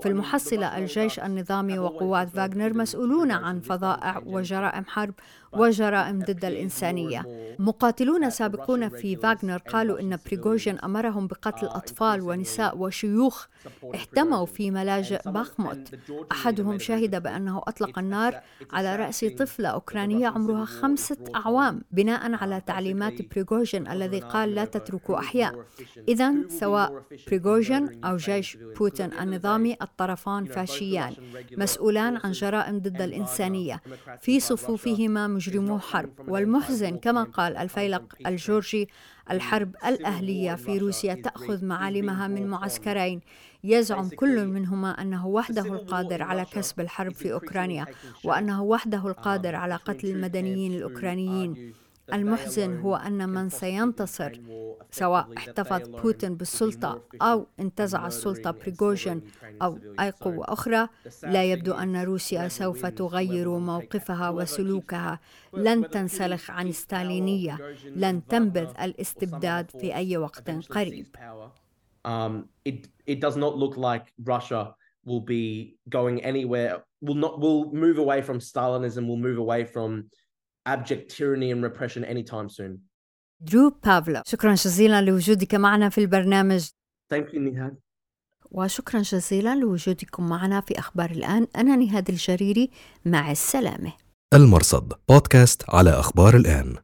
في 0.02 0.06
المحصلة 0.06 0.78
الجيش 0.78 1.18
النظامي 1.18 1.78
وقوات 1.78 2.28
فاغنر 2.28 2.72
مسؤولون 2.74 3.30
عن 3.30 3.60
فظائع 3.60 4.22
وجرائم 4.26 4.84
حرب. 4.84 5.14
وجرائم 5.52 6.18
ضد 6.18 6.44
الإنسانية. 6.44 7.26
مقاتلون 7.58 8.30
سابقون 8.30 8.88
في 8.88 9.16
فاغنر 9.16 9.58
قالوا 9.58 10.00
إن 10.00 10.18
بريغوجين 10.26 10.78
أمرهم 10.78 11.26
بقتل 11.26 11.66
أطفال 11.66 12.20
ونساء 12.20 12.78
وشيوخ 12.78 13.46
احتموا 13.94 14.46
في 14.46 14.70
ملاجئ 14.70 15.20
باخموت 15.26 15.90
أحدهم 16.32 16.78
شهد 16.78 17.22
بأنه 17.22 17.58
أطلق 17.58 17.98
النار 17.98 18.40
على 18.72 18.96
رأس 18.96 19.24
طفلة 19.24 19.68
أوكرانية 19.68 20.28
عمرها 20.28 20.64
خمسة 20.64 21.16
أعوام. 21.34 21.82
بناء 21.90 22.34
على 22.34 22.62
تعليمات 22.66 23.34
بريغوجين 23.34 23.88
الذي 23.88 24.20
قال 24.20 24.54
لا 24.54 24.64
تتركوا 24.64 25.18
أحياء. 25.18 25.64
إذا 26.08 26.34
سواء 26.48 27.02
بريغوجين 27.26 28.04
أو 28.04 28.16
جيش 28.16 28.56
بوتين 28.56 29.12
النظامي 29.12 29.76
الطرفان 29.82 30.44
فاشيان. 30.44 31.14
مسؤولان 31.56 32.16
عن 32.16 32.32
جرائم 32.32 32.78
ضد 32.78 33.02
الإنسانية. 33.02 33.82
في 34.20 34.40
صفوفهما 34.40 35.37
مجرمو 35.38 35.78
حرب. 35.78 36.10
والمحزن 36.28 36.96
كما 36.96 37.22
قال 37.22 37.56
الفيلق 37.56 38.14
الجورجي 38.26 38.88
الحرب 39.30 39.76
الأهلية 39.86 40.54
في 40.54 40.78
روسيا 40.78 41.14
تأخذ 41.14 41.64
معالمها 41.64 42.28
من 42.28 42.46
معسكرين. 42.46 43.20
يزعم 43.64 44.08
كل 44.08 44.46
منهما 44.46 44.90
أنه 45.02 45.26
وحده 45.26 45.62
القادر 45.62 46.22
على 46.22 46.44
كسب 46.44 46.80
الحرب 46.80 47.12
في 47.12 47.32
أوكرانيا 47.32 47.86
وأنه 48.24 48.62
وحده 48.62 49.06
القادر 49.08 49.54
على 49.54 49.74
قتل 49.74 50.08
المدنيين 50.08 50.72
الأوكرانيين. 50.74 51.74
المحزن 52.12 52.80
هو 52.80 52.96
أن 52.96 53.28
من 53.28 53.48
سينتصر 53.48 54.32
سواء 54.90 55.28
احتفظ 55.36 55.88
بوتين 55.88 56.34
بالسلطة 56.34 57.02
أو 57.22 57.46
انتزع 57.60 58.06
السلطة 58.06 58.50
بريغوجين 58.50 59.22
أو 59.62 59.78
أي 60.00 60.10
قوة 60.10 60.44
أخرى 60.48 60.88
لا 61.22 61.44
يبدو 61.44 61.72
أن 61.72 61.96
روسيا 61.96 62.48
سوف 62.48 62.86
تغير 62.86 63.58
موقفها 63.58 64.30
وسلوكها. 64.30 65.20
لن 65.52 65.90
تنسلخ 65.90 66.50
عن 66.50 66.72
ستالينية 66.72 67.58
لن 67.96 68.26
تنبذ 68.26 68.68
الاستبداد 68.80 69.70
في 69.70 69.94
أي 69.94 70.16
وقت 70.16 70.50
قريب. 70.50 71.16
Um, 72.04 72.48
it, 72.64 73.20
does 73.20 73.36
not 73.36 73.58
look 73.58 73.76
like 73.76 74.04
Russia 74.24 74.74
will 75.04 75.20
be 75.20 75.76
going 75.88 76.22
anywhere, 76.22 76.84
will 77.02 77.20
not 77.26 77.40
will 77.40 77.70
move 77.72 77.98
away 77.98 78.22
from 78.22 78.38
Stalinism, 78.38 79.06
will 79.06 79.22
move 79.28 79.38
away 79.38 79.64
from 79.64 79.90
abject 80.74 81.08
tyranny 81.16 81.50
and 81.52 81.62
repression 81.64 82.04
anytime 82.04 82.48
soon. 82.48 82.78
درو 83.40 83.70
بافلو 83.84 84.22
شكرا 84.26 84.54
جزيلا 84.54 85.02
لوجودك 85.02 85.54
معنا 85.54 85.88
في 85.88 86.00
البرنامج. 86.00 86.68
Thank 87.14 87.26
you, 87.26 87.38
Nihad. 87.38 87.74
وشكرا 88.50 89.02
جزيلا 89.02 89.54
لوجودكم 89.54 90.28
معنا 90.28 90.60
في 90.60 90.78
أخبار 90.78 91.10
الآن. 91.10 91.46
أنا 91.56 91.76
نهاد 91.76 92.08
الجريري 92.08 92.70
مع 93.04 93.30
السلامة. 93.30 93.92
المرصد 94.34 94.92
بودكاست 95.08 95.70
على 95.70 95.90
أخبار 95.90 96.36
الآن. 96.36 96.76